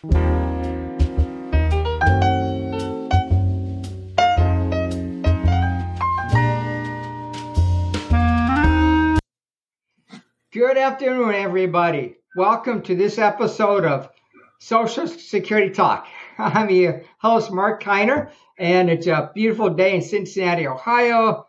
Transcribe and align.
Good 0.00 0.14
afternoon, 10.76 11.34
everybody. 11.34 12.14
Welcome 12.36 12.82
to 12.82 12.94
this 12.94 13.18
episode 13.18 13.84
of 13.84 14.08
Social 14.60 15.08
Security 15.08 15.70
Talk. 15.70 16.06
I'm 16.38 16.70
your 16.70 17.02
host, 17.18 17.50
Marc 17.50 17.82
Kiner, 17.82 18.30
and 18.56 18.88
it's 18.88 19.08
a 19.08 19.32
beautiful 19.34 19.70
day 19.70 19.96
in 19.96 20.02
Cincinnati, 20.02 20.68
Ohio. 20.68 21.48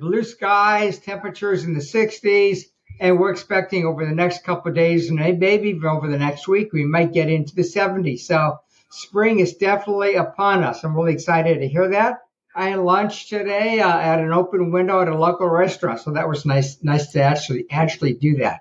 Blue 0.00 0.22
skies, 0.22 0.98
temperatures 0.98 1.64
in 1.64 1.74
the 1.74 1.80
60s, 1.80 2.62
and 3.02 3.18
we're 3.18 3.32
expecting 3.32 3.84
over 3.84 4.06
the 4.06 4.14
next 4.14 4.44
couple 4.44 4.68
of 4.68 4.76
days 4.76 5.10
and 5.10 5.18
maybe 5.18 5.70
even 5.70 5.86
over 5.86 6.06
the 6.06 6.16
next 6.16 6.46
week, 6.46 6.72
we 6.72 6.84
might 6.84 7.12
get 7.12 7.28
into 7.28 7.52
the 7.52 7.62
70s. 7.62 8.20
So 8.20 8.60
spring 8.90 9.40
is 9.40 9.56
definitely 9.56 10.14
upon 10.14 10.62
us. 10.62 10.84
I'm 10.84 10.94
really 10.94 11.12
excited 11.12 11.58
to 11.58 11.68
hear 11.68 11.88
that. 11.88 12.20
I 12.54 12.68
had 12.68 12.78
lunch 12.78 13.28
today 13.28 13.80
uh, 13.80 13.98
at 13.98 14.20
an 14.20 14.32
open 14.32 14.70
window 14.70 15.02
at 15.02 15.08
a 15.08 15.18
local 15.18 15.48
restaurant, 15.48 15.98
so 15.98 16.12
that 16.12 16.28
was 16.28 16.46
nice, 16.46 16.80
nice 16.80 17.08
to 17.12 17.22
actually 17.22 17.66
actually 17.72 18.12
do 18.12 18.36
that. 18.36 18.60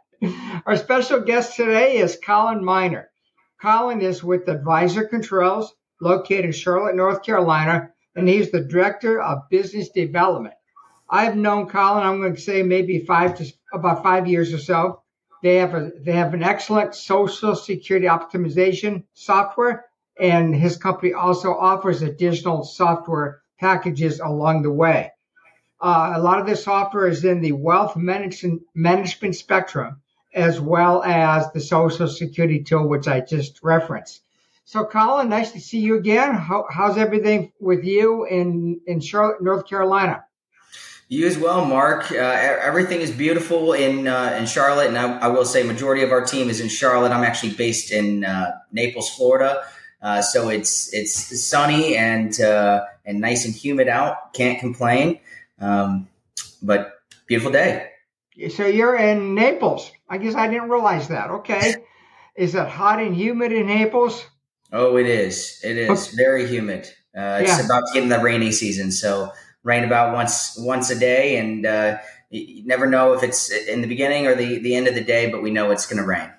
Our 0.66 0.76
special 0.76 1.20
guest 1.20 1.56
today 1.56 1.98
is 1.98 2.18
Collin 2.26 2.66
Minor. 2.66 3.12
Collin 3.62 4.02
is 4.02 4.24
with 4.24 4.48
Advisor 4.48 5.04
Controls, 5.04 5.72
located 6.00 6.46
in 6.46 6.52
Charlotte, 6.52 6.96
North 6.96 7.22
Carolina, 7.22 7.92
and 8.16 8.28
he's 8.28 8.50
the 8.50 8.62
director 8.62 9.22
of 9.22 9.50
business 9.50 9.90
development. 9.90 10.56
I've 11.08 11.36
known 11.36 11.68
Collin. 11.68 12.08
I'm 12.08 12.22
going 12.22 12.36
to 12.36 12.42
say 12.42 12.64
maybe 12.64 13.06
five 13.06 13.38
to 13.38 13.54
about 13.74 14.04
five 14.04 14.28
years 14.28 14.54
or 14.54 14.60
so. 14.60 15.02
They 15.44 15.56
have 15.56 15.74
a 15.74 15.92
they 16.00 16.14
have 16.14 16.34
an 16.34 16.44
excellent 16.44 16.94
social 16.94 17.56
security 17.56 18.08
optimization 18.08 19.04
software, 19.14 19.86
and 20.20 20.56
his 20.56 20.78
company 20.78 21.14
also 21.14 21.54
offers 21.54 22.02
additional 22.02 22.64
software 22.64 23.42
packages 23.60 24.20
along 24.20 24.62
the 24.62 24.72
way. 24.72 25.12
Uh, 25.80 26.14
a 26.16 26.22
lot 26.22 26.40
of 26.40 26.46
this 26.46 26.64
software 26.64 27.08
is 27.08 27.26
in 27.26 27.42
the 27.42 27.54
wealth 27.54 27.96
management, 27.96 28.62
management 28.76 29.36
spectrum, 29.36 30.00
as 30.34 30.62
well 30.62 31.02
as 31.04 31.52
the 31.52 31.60
Social 31.60 32.08
Security 32.08 32.64
tool, 32.64 32.88
which 32.88 33.08
I 33.08 33.22
just 33.22 33.64
referenced. 33.64 34.22
So, 34.66 34.86
Collin, 34.86 35.28
nice 35.28 35.52
to 35.54 35.60
see 35.60 35.80
you 35.80 35.98
again. 35.98 36.36
How, 36.36 36.68
how's 36.70 36.98
everything 36.98 37.52
with 37.60 37.84
you 37.84 38.26
in, 38.26 38.80
in 38.86 39.00
Charlotte, 39.00 39.42
North 39.42 39.68
Carolina? 39.68 40.24
You 41.12 41.28
as 41.28 41.38
well, 41.38 41.66
Marc. 41.66 42.10
Uh, 42.10 42.16
everything 42.16 43.02
is 43.02 43.12
beautiful 43.12 43.74
in 43.74 44.08
uh, 44.08 44.34
in 44.40 44.46
Charlotte, 44.46 44.88
and 44.88 44.98
I, 44.98 45.20
I, 45.20 45.28
will 45.28 45.44
say 45.44 45.62
majority 45.62 46.04
of 46.04 46.12
our 46.14 46.24
team 46.24 46.50
is 46.50 46.62
in 46.62 46.70
Charlotte. 46.70 47.12
I'm 47.12 47.26
actually 47.26 47.52
based 47.52 47.92
in 47.92 48.24
uh, 48.24 48.58
Naples, 48.72 49.10
Florida. 49.10 49.62
Uh, 50.02 50.22
so 50.22 50.48
it's 50.48 50.94
it's 50.94 51.44
sunny 51.44 51.98
and 51.98 52.40
uh, 52.40 52.86
and 53.06 53.20
nice 53.20 53.44
and 53.44 53.54
humid 53.54 53.90
out. 53.90 54.32
Can't 54.32 54.58
complain. 54.62 55.20
Um, 55.60 56.08
but 56.64 56.94
beautiful 57.28 57.52
day. 57.52 57.90
So 58.50 58.66
you're 58.66 58.96
in 58.96 59.36
Naples. 59.36 59.92
I 60.08 60.18
guess 60.18 60.36
I 60.36 60.48
didn't 60.48 60.70
realize 60.70 61.10
that. 61.10 61.30
Okay, 61.30 61.76
is 62.38 62.56
it 62.56 62.68
hot 62.70 63.02
and 63.02 63.14
humid 63.14 63.52
in 63.52 63.68
Naples? 63.68 64.26
Oh, 64.72 64.96
it 64.96 65.08
is. 65.08 65.60
It 65.62 65.76
is 65.76 65.90
okay. 66.08 66.16
very 66.16 66.48
humid. 66.48 66.86
Uh, 67.14 67.40
it's 67.42 67.50
yeah. 67.50 67.66
about 67.66 67.88
to 67.88 67.94
get 67.96 68.04
in 68.04 68.08
the 68.08 68.20
rainy 68.20 68.54
season, 68.54 68.94
so 68.94 69.34
rain 69.64 69.84
about 69.84 70.14
once 70.14 70.58
once 70.58 70.90
a 70.90 70.98
day, 70.98 71.38
and 71.38 71.66
uh, 71.66 71.98
you 72.30 72.66
never 72.66 72.88
know 72.88 73.14
if 73.14 73.24
it's 73.24 73.52
in 73.52 73.82
the 73.82 73.88
beginning 73.88 74.28
or 74.28 74.36
the 74.36 74.60
the 74.60 74.76
end 74.76 74.88
of 74.88 74.96
the 74.96 75.04
day, 75.04 75.30
but 75.30 75.42
we 75.42 75.52
know 75.52 75.72
it's 75.72 75.86
going 75.86 76.02
to 76.02 76.08
rain. 76.08 76.30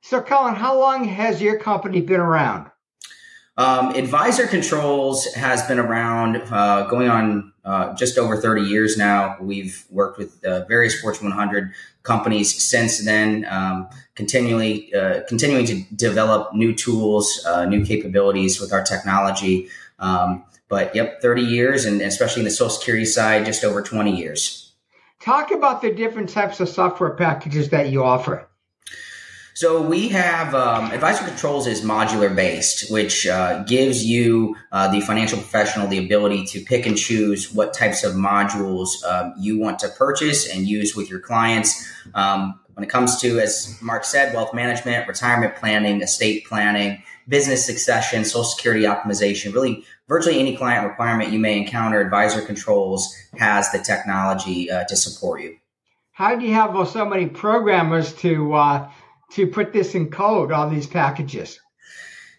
So, 0.00 0.20
Collin, 0.20 0.56
how 0.56 0.78
long 0.78 1.04
has 1.04 1.40
your 1.40 1.58
company 1.58 2.00
been 2.00 2.20
around? 2.20 2.70
Um, 3.56 3.94
Advisor 3.94 4.46
Controls 4.46 5.32
has 5.34 5.62
been 5.66 5.78
around 5.78 6.36
uh, 6.50 6.86
going 6.86 7.08
on 7.08 7.52
uh, 7.64 7.94
just 7.94 8.18
over 8.18 8.36
30 8.36 8.62
years 8.62 8.96
now. 8.96 9.36
We've 9.40 9.84
worked 9.90 10.18
with 10.18 10.42
uh, 10.44 10.64
various 10.64 11.00
Fortune 11.00 11.28
100 11.28 11.72
companies 12.02 12.60
since 12.62 13.04
then, 13.04 13.46
um, 13.48 13.88
continually 14.14 14.92
uh, 14.94 15.20
continuing 15.28 15.66
to 15.66 15.82
develop 15.94 16.54
new 16.54 16.74
tools, 16.74 17.44
uh, 17.46 17.66
new 17.66 17.84
capabilities 17.84 18.60
with 18.60 18.72
our 18.72 18.82
technology. 18.82 19.68
Um, 19.98 20.44
but 20.72 20.94
yep, 20.94 21.20
30 21.20 21.42
years, 21.42 21.84
and 21.84 22.00
especially 22.00 22.40
in 22.40 22.44
the 22.44 22.50
Social 22.50 22.70
Security 22.70 23.04
side, 23.04 23.44
just 23.44 23.62
over 23.62 23.82
20 23.82 24.16
years. 24.16 24.72
Talk 25.20 25.50
about 25.50 25.82
the 25.82 25.92
different 25.92 26.30
types 26.30 26.60
of 26.60 26.68
software 26.70 27.10
packages 27.10 27.68
that 27.68 27.90
you 27.90 28.02
offer. 28.02 28.48
So 29.54 29.82
we 29.82 30.08
have 30.08 30.54
um, 30.54 30.90
Advisor 30.92 31.26
Controls 31.26 31.66
is 31.66 31.82
modular 31.82 32.34
based, 32.34 32.90
which 32.90 33.26
uh, 33.26 33.62
gives 33.64 34.02
you 34.02 34.56
uh, 34.72 34.90
the 34.90 35.02
financial 35.02 35.38
professional 35.38 35.86
the 35.88 35.98
ability 35.98 36.46
to 36.46 36.60
pick 36.60 36.86
and 36.86 36.96
choose 36.96 37.52
what 37.52 37.74
types 37.74 38.02
of 38.02 38.14
modules 38.14 39.04
um, 39.04 39.34
you 39.38 39.58
want 39.58 39.78
to 39.80 39.88
purchase 39.88 40.48
and 40.48 40.66
use 40.66 40.96
with 40.96 41.10
your 41.10 41.20
clients. 41.20 41.86
Um, 42.14 42.60
when 42.74 42.84
it 42.84 42.88
comes 42.88 43.20
to, 43.20 43.38
as 43.40 43.78
Marc 43.82 44.04
said, 44.04 44.34
wealth 44.34 44.54
management, 44.54 45.06
retirement 45.06 45.54
planning, 45.56 46.00
estate 46.00 46.46
planning, 46.46 47.02
business 47.28 47.66
succession, 47.66 48.24
social 48.24 48.44
security 48.44 48.84
optimization, 48.84 49.52
really 49.52 49.84
virtually 50.08 50.40
any 50.40 50.56
client 50.56 50.88
requirement 50.88 51.30
you 51.30 51.38
may 51.38 51.58
encounter, 51.58 52.00
Advisor 52.00 52.40
Controls 52.40 53.14
has 53.36 53.70
the 53.70 53.78
technology 53.78 54.70
uh, 54.70 54.84
to 54.84 54.96
support 54.96 55.42
you. 55.42 55.58
How 56.12 56.36
do 56.36 56.46
you 56.46 56.54
have 56.54 56.88
so 56.88 57.04
many 57.04 57.26
programmers 57.26 58.12
to 58.16 58.54
uh, 58.54 58.90
to 59.34 59.46
put 59.46 59.72
this 59.72 59.94
in 59.94 60.10
code, 60.10 60.52
all 60.52 60.68
these 60.68 60.86
packages? 60.86 61.60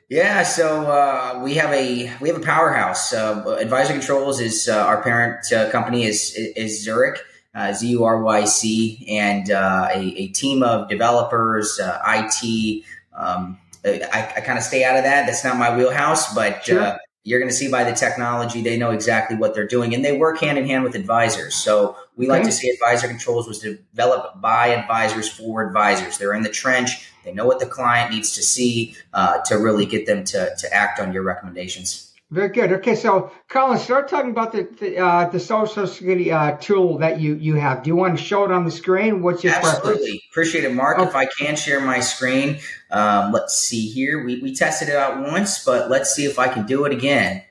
Yeah, 0.10 0.44
so 0.44 0.86
uh, 0.86 1.42
we 1.44 1.56
have 1.56 1.72
a 1.74 2.12
we 2.22 2.30
have 2.30 2.38
a 2.38 2.44
powerhouse. 2.44 3.14
Uh, 3.14 3.58
Advisor 3.60 3.94
Controls 3.94 4.40
is 4.40 4.68
uh, 4.68 4.78
our 4.78 5.02
parent 5.02 5.52
uh, 5.52 5.72
company 5.72 6.04
is 6.04 6.34
is 6.36 6.86
Zuryc, 6.86 7.18
uh, 7.56 7.74
Z 7.74 7.88
U 7.90 8.04
R 8.04 8.22
Y 8.22 8.46
C, 8.46 9.06
and 9.10 9.50
uh, 9.50 9.88
a, 9.92 10.00
a, 10.00 10.28
team 10.28 10.62
of 10.62 10.88
developers, 10.90 11.80
IT. 11.82 12.84
Um, 13.16 13.58
I, 13.86 14.34
I 14.38 14.42
kind 14.42 14.58
of 14.58 14.64
stay 14.64 14.84
out 14.84 14.98
of 14.98 15.04
that. 15.04 15.26
That's 15.26 15.44
not 15.44 15.58
my 15.58 15.76
wheelhouse, 15.76 16.34
but 16.36 16.64
sure 16.64 16.98
you're 17.24 17.40
going 17.40 17.50
to 17.50 17.56
see 17.56 17.70
by 17.70 17.84
the 17.84 17.94
technology 17.94 18.62
they 18.62 18.78
know 18.78 18.92
exactly 18.92 19.38
what 19.38 19.54
they're 19.54 19.68
doing 19.68 19.94
and 19.94 20.04
they 20.04 20.18
work 20.18 20.40
hand 20.40 20.58
in 20.58 20.66
hand 20.66 20.84
with 20.84 20.96
advisors. 20.96 21.56
So 21.56 21.96
we 22.18 22.28
like 22.28 22.44
to 22.44 22.52
say 22.52 22.68
advisor 22.68 23.08
controls 23.08 23.48
was 23.48 23.60
developed 23.60 24.42
by 24.42 24.68
advisors 24.68 25.30
for 25.30 25.66
advisors. 25.66 26.18
They're 26.18 26.34
in 26.34 26.44
the 26.44 26.50
trench 26.50 27.10
they 27.24 27.34
know 27.34 27.46
what 27.46 27.60
the 27.60 27.66
client 27.66 28.12
needs 28.12 28.36
to 28.36 28.44
see 28.44 28.96
uh, 29.14 29.40
to 29.46 29.56
really 29.56 29.86
get 29.86 30.06
them 30.06 30.24
to, 30.26 30.56
to 30.58 30.74
act 30.74 31.00
on 31.00 31.14
your 31.14 31.24
recommendations 31.24 32.13
very 32.34 32.50
good. 32.50 32.72
Okay, 32.74 32.96
so 32.96 33.32
Collin, 33.48 33.78
start 33.78 34.10
talking 34.10 34.32
about 34.32 34.52
the 34.52 34.64
the, 34.80 34.98
uh, 34.98 35.30
the 35.30 35.40
Social 35.40 35.86
Security 35.86 36.32
uh, 36.32 36.58
tool 36.58 36.98
that 36.98 37.20
you 37.20 37.36
you 37.36 37.56
have. 37.56 37.84
Do 37.84 37.90
you 37.90 37.96
want 37.96 38.18
to 38.18 38.24
show 38.24 38.44
it 38.44 38.52
on 38.52 38.66
the 38.66 38.72
screen? 38.72 39.22
What's 39.22 39.44
your 39.44 39.54
absolutely 39.54 39.94
preference? 39.94 40.22
appreciate 40.32 40.64
it, 40.64 40.74
Marc? 40.74 40.98
Okay. 40.98 41.10
If 41.10 41.16
I 41.16 41.26
can 41.26 41.56
share 41.56 41.80
my 41.80 42.00
screen, 42.00 42.58
um, 42.90 43.32
let's 43.32 43.56
see 43.56 43.88
here. 43.88 44.26
We 44.26 44.42
we 44.42 44.56
tested 44.56 44.90
it 44.90 44.96
out 44.96 45.22
once, 45.22 45.64
but 45.64 45.92
let's 45.92 46.16
see 46.16 46.26
if 46.26 46.40
I 46.40 46.48
can 46.48 46.66
do 46.66 46.86
it 46.86 46.92
again. 46.92 47.44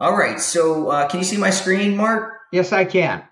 All 0.00 0.16
right. 0.16 0.40
So 0.40 0.88
uh, 0.88 1.08
can 1.08 1.20
you 1.20 1.24
see 1.24 1.36
my 1.36 1.50
screen, 1.50 1.94
Marc? 1.94 2.32
Yes, 2.52 2.72
I 2.72 2.86
can. 2.86 3.22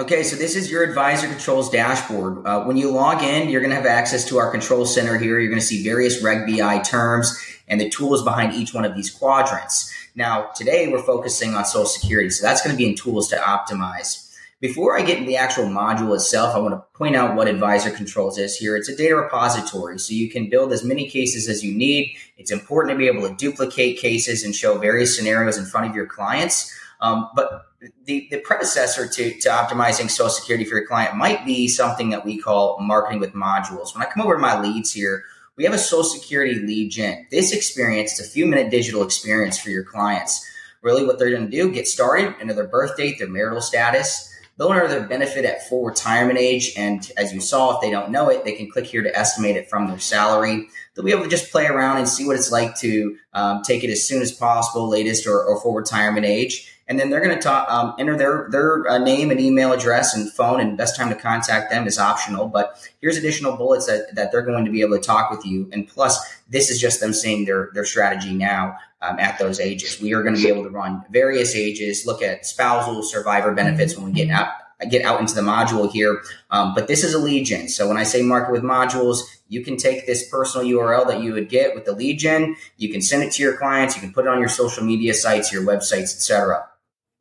Okay, 0.00 0.22
so 0.22 0.34
this 0.34 0.56
is 0.56 0.70
your 0.70 0.82
advisor 0.82 1.26
controls 1.28 1.68
dashboard. 1.68 2.46
Uh, 2.46 2.64
when 2.64 2.78
you 2.78 2.90
log 2.90 3.22
in, 3.22 3.50
you're 3.50 3.60
going 3.60 3.68
to 3.68 3.76
have 3.76 3.84
access 3.84 4.24
to 4.28 4.38
our 4.38 4.50
control 4.50 4.86
center 4.86 5.18
here. 5.18 5.38
You're 5.38 5.50
going 5.50 5.60
to 5.60 5.66
see 5.66 5.84
various 5.84 6.22
Reg 6.22 6.46
BI 6.46 6.78
terms 6.78 7.38
and 7.68 7.78
the 7.78 7.90
tools 7.90 8.24
behind 8.24 8.54
each 8.54 8.72
one 8.72 8.86
of 8.86 8.94
these 8.94 9.10
quadrants. 9.10 9.92
Now, 10.14 10.52
today 10.56 10.88
we're 10.88 11.02
focusing 11.02 11.54
on 11.54 11.66
Social 11.66 11.84
Security, 11.84 12.30
so 12.30 12.46
that's 12.46 12.62
going 12.62 12.74
to 12.74 12.78
be 12.78 12.88
in 12.88 12.96
tools 12.96 13.28
to 13.28 13.36
optimize. 13.36 14.34
Before 14.58 14.96
I 14.96 15.02
get 15.02 15.18
into 15.18 15.28
the 15.28 15.36
actual 15.36 15.66
module 15.66 16.14
itself, 16.14 16.56
I 16.56 16.60
want 16.60 16.72
to 16.72 16.82
point 16.96 17.14
out 17.14 17.36
what 17.36 17.46
Advisor 17.46 17.90
Controls 17.90 18.38
is 18.38 18.56
here. 18.56 18.76
It's 18.76 18.88
a 18.88 18.96
data 18.96 19.16
repository, 19.16 19.98
so 19.98 20.14
you 20.14 20.30
can 20.30 20.48
build 20.48 20.72
as 20.72 20.82
many 20.82 21.10
cases 21.10 21.46
as 21.46 21.62
you 21.62 21.74
need. 21.74 22.16
It's 22.38 22.50
important 22.50 22.94
to 22.94 22.98
be 22.98 23.06
able 23.06 23.28
to 23.28 23.34
duplicate 23.34 23.98
cases 23.98 24.44
and 24.44 24.54
show 24.54 24.78
various 24.78 25.14
scenarios 25.14 25.58
in 25.58 25.66
front 25.66 25.90
of 25.90 25.94
your 25.94 26.06
clients. 26.06 26.74
Um, 27.00 27.30
but 27.34 27.66
the, 28.04 28.28
the 28.30 28.38
predecessor 28.38 29.08
to, 29.08 29.40
to 29.40 29.48
optimizing 29.48 30.10
Social 30.10 30.28
Security 30.28 30.64
for 30.64 30.76
your 30.76 30.86
client 30.86 31.16
might 31.16 31.46
be 31.46 31.66
something 31.66 32.10
that 32.10 32.24
we 32.24 32.38
call 32.38 32.78
marketing 32.80 33.20
with 33.20 33.32
modules. 33.32 33.94
When 33.94 34.06
I 34.06 34.10
come 34.10 34.22
over 34.22 34.34
to 34.34 34.40
my 34.40 34.60
leads 34.60 34.92
here, 34.92 35.24
we 35.56 35.64
have 35.64 35.72
a 35.72 35.78
Social 35.78 36.04
Security 36.04 36.54
lead 36.54 36.90
gen. 36.90 37.26
This 37.30 37.52
experience, 37.52 38.18
it's 38.18 38.28
a 38.28 38.30
few 38.30 38.46
minute 38.46 38.70
digital 38.70 39.02
experience 39.02 39.58
for 39.58 39.70
your 39.70 39.84
clients. 39.84 40.46
Really, 40.82 41.04
what 41.04 41.18
they're 41.18 41.30
going 41.30 41.50
to 41.50 41.50
do, 41.50 41.70
get 41.70 41.86
started, 41.86 42.34
enter 42.40 42.54
their 42.54 42.66
birth 42.66 42.96
date, 42.96 43.18
their 43.18 43.28
marital 43.28 43.60
status. 43.60 44.26
They'll 44.56 44.72
enter 44.72 44.88
their 44.88 45.06
benefit 45.06 45.44
at 45.44 45.68
full 45.68 45.84
retirement 45.84 46.38
age. 46.38 46.72
And 46.76 47.10
as 47.16 47.32
you 47.32 47.40
saw, 47.40 47.74
if 47.74 47.80
they 47.80 47.90
don't 47.90 48.10
know 48.10 48.28
it, 48.28 48.44
they 48.44 48.52
can 48.52 48.70
click 48.70 48.86
here 48.86 49.02
to 49.02 49.18
estimate 49.18 49.56
it 49.56 49.68
from 49.68 49.88
their 49.88 49.98
salary. 49.98 50.68
They'll 50.94 51.04
be 51.04 51.12
able 51.12 51.24
to 51.24 51.30
just 51.30 51.52
play 51.52 51.66
around 51.66 51.98
and 51.98 52.08
see 52.08 52.26
what 52.26 52.36
it's 52.36 52.50
like 52.50 52.76
to 52.80 53.16
um, 53.32 53.62
take 53.62 53.84
it 53.84 53.90
as 53.90 54.04
soon 54.04 54.22
as 54.22 54.32
possible, 54.32 54.88
latest 54.88 55.26
or, 55.26 55.42
or 55.42 55.60
full 55.60 55.74
retirement 55.74 56.26
age. 56.26 56.68
and 56.90 56.98
then 56.98 57.08
they're 57.08 57.20
going 57.20 57.34
to 57.34 57.40
talk, 57.40 57.70
um, 57.70 57.94
enter 58.00 58.16
their 58.18 58.48
their 58.50 58.86
uh, 58.88 58.98
name 58.98 59.30
and 59.30 59.38
email 59.38 59.72
address 59.72 60.12
and 60.12 60.30
phone, 60.32 60.58
and 60.58 60.76
best 60.76 60.96
time 60.96 61.08
to 61.08 61.14
contact 61.14 61.70
them 61.70 61.86
is 61.86 62.00
optional. 62.00 62.48
But 62.48 62.90
here's 63.00 63.16
additional 63.16 63.56
bullets 63.56 63.86
that, 63.86 64.12
that 64.16 64.32
they're 64.32 64.42
going 64.42 64.64
to 64.64 64.72
be 64.72 64.80
able 64.80 64.98
to 64.98 65.02
talk 65.02 65.30
with 65.30 65.46
you, 65.46 65.70
and 65.72 65.86
plus, 65.86 66.18
this 66.48 66.68
is 66.68 66.80
just 66.80 66.98
them 66.98 67.12
seeing 67.14 67.44
their 67.44 67.70
their 67.74 67.84
strategy 67.84 68.34
now 68.34 68.76
um, 69.02 69.20
at 69.20 69.38
those 69.38 69.60
ages. 69.60 70.00
We 70.00 70.14
are 70.14 70.24
going 70.24 70.34
to 70.34 70.42
be 70.42 70.48
able 70.48 70.64
to 70.64 70.70
run 70.70 71.04
various 71.10 71.54
ages, 71.54 72.06
look 72.06 72.22
at 72.22 72.44
spousal 72.44 73.04
survivor 73.04 73.54
benefits 73.54 73.96
when 73.96 74.06
we 74.06 74.12
get 74.12 74.28
out 74.28 74.48
get 74.88 75.04
out 75.04 75.20
into 75.20 75.34
the 75.34 75.40
module 75.40 75.90
here. 75.90 76.22
Um, 76.50 76.74
but 76.74 76.88
this 76.88 77.04
is 77.04 77.14
a 77.14 77.18
lead 77.18 77.44
gen. 77.44 77.68
So 77.68 77.86
when 77.88 77.96
I 77.96 78.02
say 78.02 78.22
market 78.22 78.52
with 78.52 78.62
modules, 78.62 79.20
you 79.48 79.62
can 79.62 79.76
take 79.76 80.06
this 80.06 80.28
personal 80.28 80.66
URL 80.66 81.06
that 81.08 81.22
you 81.22 81.32
would 81.32 81.48
get 81.48 81.74
with 81.74 81.84
the 81.84 81.92
lead 81.92 82.18
gen, 82.18 82.56
you 82.76 82.90
can 82.90 83.02
send 83.02 83.22
it 83.22 83.32
to 83.32 83.42
your 83.42 83.56
clients, 83.56 83.96
you 83.96 84.00
can 84.00 84.12
put 84.12 84.24
it 84.24 84.28
on 84.28 84.38
your 84.38 84.48
social 84.48 84.84
media 84.84 85.12
sites, 85.12 85.52
your 85.52 85.62
websites, 85.62 86.14
etc. 86.14 86.66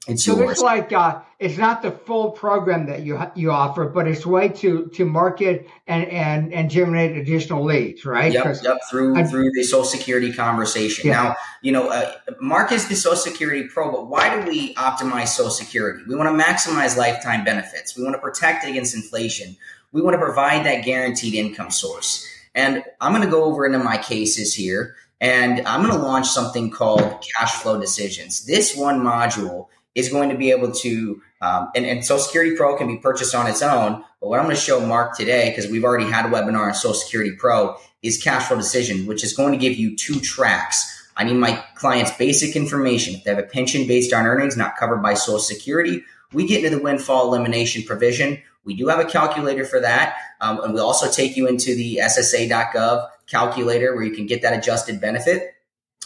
It's 0.08 0.24
so 0.24 0.38
yours. 0.38 0.52
it's 0.52 0.62
like 0.62 0.94
uh, 0.94 1.22
it's 1.40 1.58
not 1.58 1.82
the 1.82 1.92
full 1.92 2.32
program 2.32 2.86
that 2.88 3.04
you 3.04 3.18
you 3.34 3.50
offer, 3.50 3.86
but 3.86 4.08
it's 4.08 4.26
way 4.26 4.50
to 4.50 4.88
to 4.88 5.06
market 5.06 5.68
and 5.88 6.06
and 6.08 6.54
and 6.54 6.70
generate 6.70 7.16
additional 7.16 7.64
leads, 7.64 8.04
right? 8.06 8.34
Yep, 8.34 8.58
yep. 8.62 8.78
Through 8.90 9.16
I, 9.16 9.24
through 9.24 9.52
the 9.52 9.64
Social 9.64 9.86
Security 9.86 10.34
conversation. 10.34 11.08
Yeah. 11.08 11.14
Now, 11.14 11.36
you 11.62 11.72
know, 11.72 11.90
uh, 11.90 12.12
Marc 12.42 12.74
is 12.74 12.90
the 12.90 12.96
Social 12.96 13.16
Security 13.16 13.70
pro, 13.70 13.90
but 13.90 14.08
why 14.10 14.36
do 14.36 14.50
we 14.50 14.76
optimize 14.76 15.30
Social 15.30 15.50
Security? 15.50 16.04
We 16.08 16.16
want 16.16 16.38
to 16.38 16.44
maximize 16.44 16.98
lifetime 16.98 17.46
benefits. 17.46 17.98
We 17.98 18.04
want 18.04 18.16
to 18.16 18.22
protect 18.22 18.66
against 18.66 18.94
inflation. 18.94 19.56
We 19.94 20.02
want 20.02 20.16
to 20.16 20.20
provide 20.20 20.66
that 20.66 20.84
guaranteed 20.84 21.36
income 21.36 21.72
source. 21.72 22.28
And 22.54 22.84
I'm 23.00 23.14
going 23.14 23.24
to 23.24 23.32
go 23.32 23.46
over 23.46 23.66
into 23.66 23.80
my 23.80 23.98
cases 23.98 24.54
here, 24.54 24.96
and 25.22 25.66
I'm 25.66 25.84
going 25.84 25.96
to 25.96 26.02
launch 26.04 26.28
something 26.28 26.70
called 26.70 27.02
Cash 27.22 27.54
Flow 27.54 27.80
Decisions. 27.80 28.46
This 28.46 28.76
one 28.76 29.00
module 29.00 29.68
is 29.96 30.10
going 30.10 30.30
to 30.30 30.36
be 30.36 30.52
able 30.52 30.72
to, 30.72 31.22
um, 31.42 31.70
and, 31.76 31.86
and 31.86 32.06
Social 32.06 32.24
Security 32.24 32.56
Pro 32.56 32.76
can 32.76 32.88
be 32.88 32.98
purchased 32.98 33.34
on 33.34 33.48
its 33.48 33.62
own. 33.62 34.04
But 34.20 34.30
what 34.30 34.40
I'm 34.40 34.46
going 34.46 34.56
to 34.56 34.62
show 34.62 34.86
Marc 34.86 35.18
today, 35.18 35.50
because 35.50 35.72
we've 35.72 35.84
already 35.84 36.06
had 36.06 36.26
a 36.26 36.30
webinar 36.30 36.68
on 36.68 36.74
Social 36.74 36.94
Security 36.94 37.32
Pro, 37.32 37.78
is 38.02 38.22
Cash 38.22 38.48
Flow 38.48 38.58
Decision, 38.58 39.06
which 39.06 39.24
is 39.24 39.34
going 39.34 39.54
to 39.54 39.58
give 39.58 39.78
you 39.78 39.96
two 39.96 40.20
tracks. 40.20 41.08
I 41.16 41.24
need 41.24 41.36
my 41.36 41.64
clients' 41.76 42.12
basic 42.12 42.56
information. 42.56 43.16
If 43.16 43.24
they 43.24 43.32
have 43.32 43.40
a 43.40 43.48
pension 43.48 43.88
based 43.88 44.14
on 44.14 44.26
earnings 44.26 44.58
not 44.58 44.78
covered 44.78 45.02
by 45.02 45.14
Social 45.14 45.40
Security, 45.40 46.04
we 46.34 46.48
get 46.48 46.64
into 46.64 46.78
the 46.78 46.84
windfall 46.84 47.28
elimination 47.28 47.84
provision. 47.84 48.42
We 48.64 48.76
do 48.76 48.88
have 48.88 49.00
a 49.00 49.06
calculator 49.06 49.66
for 49.66 49.80
that. 49.80 50.16
Um, 50.42 50.62
and 50.62 50.74
we 50.74 50.80
also 50.80 51.10
take 51.10 51.36
you 51.36 51.48
into 51.48 51.76
the 51.76 52.00
SSA.gov 52.04 53.10
calculator 53.28 53.96
where 53.96 54.04
you 54.04 54.12
can 54.12 54.26
get 54.26 54.42
that 54.42 54.58
adjusted 54.58 55.02
benefit. 55.02 55.56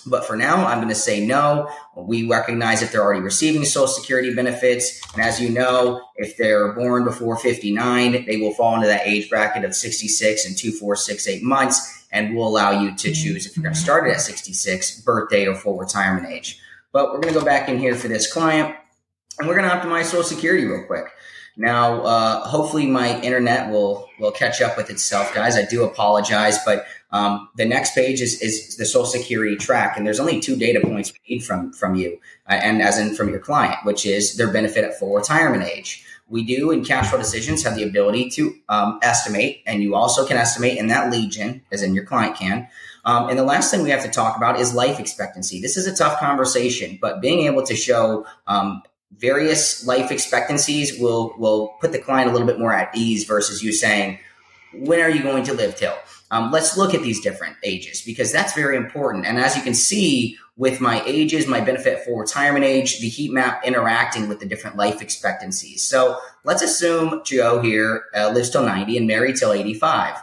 But 0.05 0.25
for 0.25 0.35
now, 0.35 0.65
I'm 0.65 0.79
going 0.79 0.89
to 0.89 0.95
say 0.95 1.25
no. 1.25 1.69
We 1.95 2.27
recognize 2.27 2.81
if 2.81 2.91
they're 2.91 3.03
already 3.03 3.21
receiving 3.21 3.63
Social 3.63 3.87
Security 3.87 4.33
benefits. 4.33 5.01
And 5.13 5.23
as 5.23 5.39
you 5.39 5.49
know, 5.49 6.01
if 6.15 6.35
they're 6.37 6.73
born 6.73 7.05
before 7.05 7.37
59, 7.37 8.25
they 8.25 8.37
will 8.37 8.53
fall 8.53 8.75
into 8.75 8.87
that 8.87 9.07
age 9.07 9.29
bracket 9.29 9.63
of 9.63 9.75
66 9.75 10.45
and 10.45 10.57
2468 10.57 11.43
months 11.43 12.03
and 12.13 12.35
we'll 12.35 12.47
allow 12.47 12.69
you 12.79 12.95
to 12.95 13.11
choose 13.11 13.45
if 13.45 13.57
you're 13.57 13.63
going 13.63 13.73
to 13.73 13.79
start 13.79 14.07
it 14.07 14.11
at 14.11 14.21
66, 14.21 15.01
birthday 15.01 15.47
or 15.47 15.55
full 15.55 15.77
retirement 15.77 16.27
age. 16.31 16.59
But 16.93 17.07
we're 17.07 17.19
going 17.19 17.33
to 17.33 17.39
go 17.39 17.45
back 17.45 17.67
in 17.67 17.79
here 17.79 17.95
for 17.95 18.07
this 18.07 18.31
client 18.31 18.75
and 19.39 19.47
we're 19.47 19.57
going 19.57 19.67
to 19.67 19.75
optimize 19.75 20.05
Social 20.05 20.23
Security 20.23 20.63
real 20.65 20.85
quick. 20.85 21.05
Now, 21.55 22.01
uh, 22.01 22.47
hopefully, 22.47 22.87
my 22.87 23.21
internet 23.21 23.69
will 23.69 24.09
will 24.19 24.31
catch 24.31 24.61
up 24.61 24.75
with 24.75 24.89
itself, 24.89 25.33
guys. 25.35 25.55
I 25.55 25.65
do 25.65 25.83
apologize, 25.83 26.57
but 26.65 26.85
um, 27.11 27.49
the 27.57 27.65
next 27.65 27.93
page 27.93 28.21
is, 28.21 28.41
is 28.41 28.75
the 28.77 28.85
Social 28.85 29.05
Security 29.05 29.55
track, 29.55 29.95
and 29.95 30.05
there's 30.05 30.19
only 30.19 30.39
two 30.39 30.55
data 30.55 30.79
points 30.81 31.13
we 31.13 31.35
need 31.35 31.43
from 31.43 31.71
from 31.71 31.93
you, 31.93 32.19
uh, 32.49 32.53
and 32.53 32.81
as 32.81 32.97
in 32.97 33.13
from 33.13 33.29
your 33.29 33.39
client, 33.39 33.77
which 33.83 34.05
is 34.05 34.35
their 34.35 34.51
benefit 34.51 34.83
at 34.83 34.97
full 34.97 35.13
retirement 35.13 35.63
age. 35.63 36.03
We 36.27 36.43
do 36.43 36.71
in 36.71 36.83
cash 36.83 37.09
flow 37.09 37.19
decisions 37.19 37.63
have 37.63 37.75
the 37.75 37.83
ability 37.83 38.31
to 38.31 38.55
um, 38.69 38.97
estimate, 39.03 39.61
and 39.67 39.83
you 39.83 39.93
also 39.93 40.25
can 40.25 40.37
estimate 40.37 40.79
in 40.79 40.87
that 40.87 41.11
lead 41.11 41.31
gen, 41.31 41.61
as 41.71 41.83
in 41.83 41.93
your 41.93 42.05
client 42.05 42.35
can. 42.35 42.67
Um, 43.05 43.29
and 43.29 43.37
the 43.37 43.43
last 43.43 43.69
thing 43.69 43.83
we 43.83 43.89
have 43.91 44.03
to 44.03 44.09
talk 44.09 44.37
about 44.37 44.59
is 44.59 44.73
life 44.73 44.99
expectancy. 44.99 45.61
This 45.61 45.77
is 45.77 45.85
a 45.85 45.95
tough 45.95 46.19
conversation, 46.19 46.97
but 46.99 47.21
being 47.21 47.45
able 47.45 47.63
to 47.63 47.75
show 47.75 48.25
um, 48.47 48.81
various 49.17 49.85
life 49.85 50.11
expectancies 50.11 50.99
will 50.99 51.35
will 51.37 51.75
put 51.79 51.91
the 51.91 51.99
client 51.99 52.29
a 52.29 52.33
little 52.33 52.47
bit 52.47 52.59
more 52.59 52.73
at 52.73 52.95
ease 52.95 53.25
versus 53.25 53.63
you 53.63 53.71
saying, 53.71 54.19
"When 54.73 54.99
are 54.99 55.09
you 55.09 55.23
going 55.23 55.43
to 55.45 55.53
live 55.53 55.75
till?" 55.75 55.95
Um, 56.31 56.49
let's 56.49 56.75
look 56.77 56.95
at 56.95 57.03
these 57.03 57.21
different 57.21 57.57
ages 57.61 58.01
because 58.01 58.31
that's 58.31 58.53
very 58.53 58.75
important. 58.75 59.27
And 59.27 59.37
as 59.37 59.55
you 59.55 59.61
can 59.61 59.75
see 59.75 60.35
with 60.57 60.81
my 60.81 61.03
ages, 61.05 61.45
my 61.45 61.61
benefit 61.61 62.03
for 62.03 62.19
retirement 62.19 62.65
age, 62.65 62.99
the 62.99 63.07
heat 63.07 63.31
map 63.31 63.63
interacting 63.63 64.27
with 64.27 64.39
the 64.39 64.47
different 64.47 64.75
life 64.75 64.99
expectancies. 65.01 65.83
So 65.83 66.17
let's 66.43 66.63
assume 66.63 67.21
Joe 67.23 67.61
here 67.61 68.05
uh, 68.15 68.31
lives 68.31 68.49
till 68.49 68.65
90 68.65 68.97
and 68.97 69.07
Mary 69.07 69.33
till 69.33 69.53
85. 69.53 70.17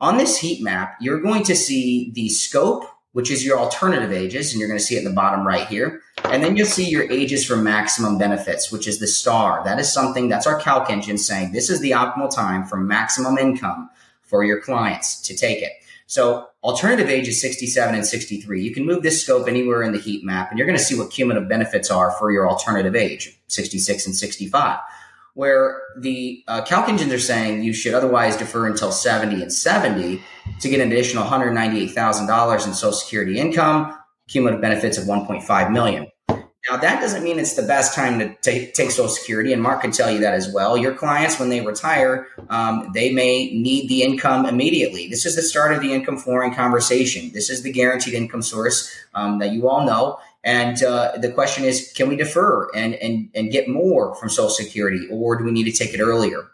On 0.00 0.18
this 0.18 0.38
heat 0.38 0.62
map, 0.62 0.96
you're 1.00 1.20
going 1.20 1.42
to 1.44 1.56
see 1.56 2.10
the 2.14 2.28
scope, 2.28 2.84
which 3.12 3.30
is 3.30 3.44
your 3.44 3.58
alternative 3.58 4.12
ages, 4.12 4.52
and 4.52 4.60
you're 4.60 4.68
going 4.68 4.78
to 4.78 4.84
see 4.84 4.94
it 4.94 5.00
in 5.00 5.04
the 5.04 5.10
bottom 5.10 5.46
right 5.46 5.66
here. 5.66 6.00
And 6.32 6.42
then 6.44 6.56
you'll 6.56 6.66
see 6.66 6.88
your 6.88 7.10
ages 7.10 7.44
for 7.44 7.56
maximum 7.56 8.18
benefits, 8.18 8.70
which 8.70 8.86
is 8.86 8.98
the 8.98 9.06
star. 9.06 9.62
That 9.64 9.78
is 9.78 9.92
something 9.92 10.28
that's 10.28 10.46
our 10.46 10.60
calc 10.60 10.90
engine 10.90 11.18
saying 11.18 11.52
this 11.52 11.68
is 11.70 11.80
the 11.80 11.90
optimal 11.90 12.34
time 12.34 12.64
for 12.64 12.76
maximum 12.76 13.36
income 13.36 13.90
for 14.22 14.44
your 14.44 14.60
clients 14.60 15.20
to 15.22 15.36
take 15.36 15.60
it. 15.60 15.72
So 16.06 16.48
alternative 16.64 17.08
age 17.08 17.28
is 17.28 17.40
67 17.40 17.94
and 17.94 18.04
63. 18.04 18.62
You 18.62 18.74
can 18.74 18.84
move 18.84 19.04
this 19.04 19.22
scope 19.22 19.46
anywhere 19.46 19.82
in 19.82 19.92
the 19.92 19.98
heat 19.98 20.24
map 20.24 20.50
and 20.50 20.58
you're 20.58 20.66
going 20.66 20.78
to 20.78 20.84
see 20.84 20.98
what 20.98 21.10
cumulative 21.10 21.48
benefits 21.48 21.88
are 21.88 22.10
for 22.12 22.32
your 22.32 22.48
alternative 22.48 22.96
age, 22.96 23.38
66 23.46 24.06
and 24.06 24.16
65. 24.16 24.80
Where 25.34 25.80
the 25.96 26.42
uh, 26.48 26.62
calc 26.62 26.88
engines 26.88 27.12
are 27.12 27.20
saying 27.20 27.62
you 27.62 27.72
should 27.72 27.94
otherwise 27.94 28.36
defer 28.36 28.66
until 28.66 28.90
70 28.90 29.40
and 29.40 29.52
70 29.52 30.20
to 30.60 30.68
get 30.68 30.80
an 30.80 30.90
additional 30.90 31.24
$198,000 31.24 32.66
in 32.66 32.74
Social 32.74 32.92
Security 32.92 33.38
income, 33.38 33.96
cumulative 34.26 34.60
benefits 34.60 34.98
of 34.98 35.04
1.5 35.04 35.72
million. 35.72 36.09
Now, 36.68 36.76
that 36.76 37.00
doesn't 37.00 37.24
mean 37.24 37.38
it's 37.38 37.54
the 37.54 37.62
best 37.62 37.94
time 37.94 38.18
to 38.18 38.34
take, 38.42 38.76
Social 38.76 39.08
Security, 39.08 39.54
and 39.54 39.62
Mark 39.62 39.80
can 39.80 39.92
tell 39.92 40.10
you 40.10 40.18
that 40.20 40.34
as 40.34 40.52
well. 40.52 40.76
Your 40.76 40.94
clients, 40.94 41.40
when 41.40 41.48
they 41.48 41.62
retire, 41.62 42.28
um, 42.50 42.90
they 42.92 43.12
may 43.12 43.50
need 43.52 43.88
the 43.88 44.02
income 44.02 44.44
immediately. 44.44 45.08
This 45.08 45.24
is 45.24 45.36
the 45.36 45.42
start 45.42 45.72
of 45.72 45.80
the 45.80 45.92
income 45.92 46.18
flooring 46.18 46.54
conversation. 46.54 47.30
This 47.32 47.48
is 47.48 47.62
the 47.62 47.72
guaranteed 47.72 48.12
income 48.12 48.42
source 48.42 48.94
um, 49.14 49.38
that 49.38 49.52
you 49.52 49.68
all 49.68 49.86
know. 49.86 50.18
And 50.44 50.82
uh, 50.82 51.12
the 51.16 51.32
question 51.32 51.64
is, 51.64 51.92
can 51.96 52.08
we 52.08 52.16
defer 52.16 52.70
and, 52.74 52.94
and, 52.94 53.30
and 53.34 53.50
get 53.50 53.68
more 53.68 54.14
from 54.16 54.28
Social 54.28 54.50
Security, 54.50 55.08
or 55.10 55.36
do 55.36 55.44
we 55.44 55.52
need 55.52 55.64
to 55.64 55.72
take 55.72 55.94
it 55.94 56.00
earlier? 56.00 56.50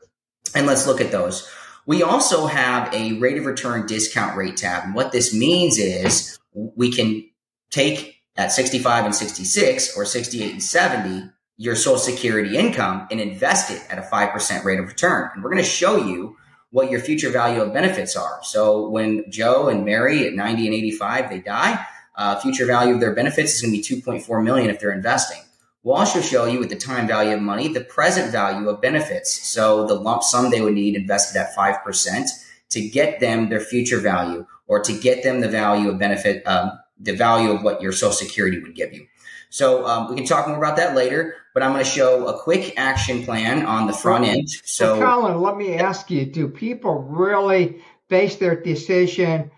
And 0.54 0.68
let's 0.68 0.86
look 0.86 1.00
at 1.00 1.10
those. 1.10 1.48
We 1.84 2.02
also 2.02 2.46
have 2.46 2.92
a 2.94 3.14
rate 3.14 3.38
of 3.38 3.46
return 3.46 3.86
discount 3.86 4.36
rate 4.36 4.56
tab. 4.56 4.84
And 4.84 4.94
what 4.94 5.12
this 5.12 5.34
means 5.34 5.78
is 5.78 6.38
we 6.52 6.92
can 6.92 7.28
take 7.70 8.15
at 8.36 8.52
65 8.52 9.04
and 9.06 9.14
66 9.14 9.96
or 9.96 10.04
68 10.04 10.52
and 10.52 10.62
70 10.62 11.30
your 11.58 11.74
social 11.74 11.98
security 11.98 12.56
income 12.56 13.06
and 13.10 13.20
invest 13.20 13.70
it 13.70 13.82
at 13.90 13.98
a 13.98 14.02
5% 14.02 14.64
rate 14.64 14.78
of 14.78 14.86
return. 14.86 15.30
And 15.34 15.42
we're 15.42 15.50
going 15.50 15.62
to 15.62 15.68
show 15.68 15.96
you 15.96 16.36
what 16.70 16.90
your 16.90 17.00
future 17.00 17.30
value 17.30 17.62
of 17.62 17.72
benefits 17.72 18.16
are. 18.16 18.40
So 18.42 18.88
when 18.88 19.30
Joe 19.30 19.68
and 19.68 19.84
Mary 19.84 20.26
at 20.26 20.34
90 20.34 20.66
and 20.66 20.74
85, 20.74 21.30
they 21.30 21.38
die, 21.38 21.86
uh, 22.16 22.38
future 22.40 22.66
value 22.66 22.94
of 22.94 23.00
their 23.00 23.14
benefits 23.14 23.54
is 23.54 23.62
going 23.62 23.82
to 23.82 23.94
be 23.96 24.02
2.4 24.02 24.44
million 24.44 24.68
if 24.68 24.80
they're 24.80 24.92
investing. 24.92 25.40
We'll 25.82 25.96
also 25.96 26.20
show 26.20 26.46
you 26.46 26.58
with 26.58 26.68
the 26.68 26.76
time 26.76 27.06
value 27.06 27.34
of 27.34 27.40
money, 27.40 27.68
the 27.68 27.84
present 27.84 28.32
value 28.32 28.68
of 28.68 28.80
benefits. 28.80 29.32
So 29.32 29.86
the 29.86 29.94
lump 29.94 30.24
sum 30.24 30.50
they 30.50 30.60
would 30.60 30.74
need 30.74 30.96
invested 30.96 31.38
at 31.38 31.54
5% 31.54 32.28
to 32.70 32.88
get 32.88 33.20
them 33.20 33.48
their 33.48 33.60
future 33.60 34.00
value 34.00 34.46
or 34.66 34.82
to 34.82 34.92
get 34.92 35.22
them 35.22 35.40
the 35.40 35.48
value 35.48 35.88
of 35.88 35.98
benefit, 35.98 36.46
um, 36.46 36.72
the 36.98 37.12
value 37.12 37.50
of 37.50 37.62
what 37.62 37.82
your 37.82 37.92
Social 37.92 38.12
Security 38.12 38.60
would 38.60 38.74
give 38.74 38.92
you. 38.92 39.06
So 39.48 39.86
um, 39.86 40.10
we 40.10 40.16
can 40.16 40.26
talk 40.26 40.48
more 40.48 40.56
about 40.56 40.76
that 40.76 40.94
later, 40.94 41.36
but 41.54 41.62
I'm 41.62 41.72
going 41.72 41.84
to 41.84 41.90
show 41.90 42.26
a 42.26 42.38
quick 42.38 42.74
action 42.76 43.24
plan 43.24 43.64
on 43.64 43.86
the 43.86 43.92
front 43.92 44.24
end. 44.24 44.48
So, 44.64 44.98
well, 44.98 45.20
Collin, 45.20 45.40
let 45.40 45.56
me 45.56 45.74
ask 45.74 46.10
you: 46.10 46.26
Do 46.26 46.48
people 46.48 46.94
really 47.02 47.82
base 48.08 48.36
their 48.36 48.60
decision 48.60 49.50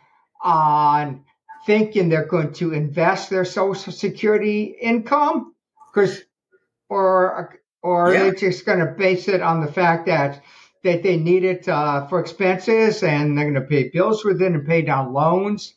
on 0.43 1.25
thinking 1.67 2.09
they're 2.09 2.27
going 2.27 2.53
to 2.55 2.73
invest 2.73 3.31
their 3.31 3.45
Social 3.45 3.93
Security 3.93 4.77
income, 4.81 5.55
because, 5.93 6.23
or 6.89 7.59
or 7.83 8.13
yeah. 8.13 8.21
are 8.21 8.31
they 8.31 8.39
just 8.39 8.67
going 8.67 8.81
to 8.81 8.87
base 8.87 9.29
it 9.29 9.41
on 9.43 9.61
the 9.61 9.73
fact 9.73 10.07
that 10.07 10.43
that 10.85 11.03
they 11.03 11.17
need 11.17 11.45
it 11.45 11.69
uh, 11.69 12.07
for 12.07 12.21
expenses 12.21 13.03
and 13.03 13.37
they're 13.37 13.51
going 13.51 13.61
to 13.61 13.69
pay 13.69 13.89
bills 13.89 14.25
with 14.25 14.41
it 14.41 14.53
and 14.53 14.67
pay 14.67 14.83
down 14.83 15.13
loans? 15.13 15.75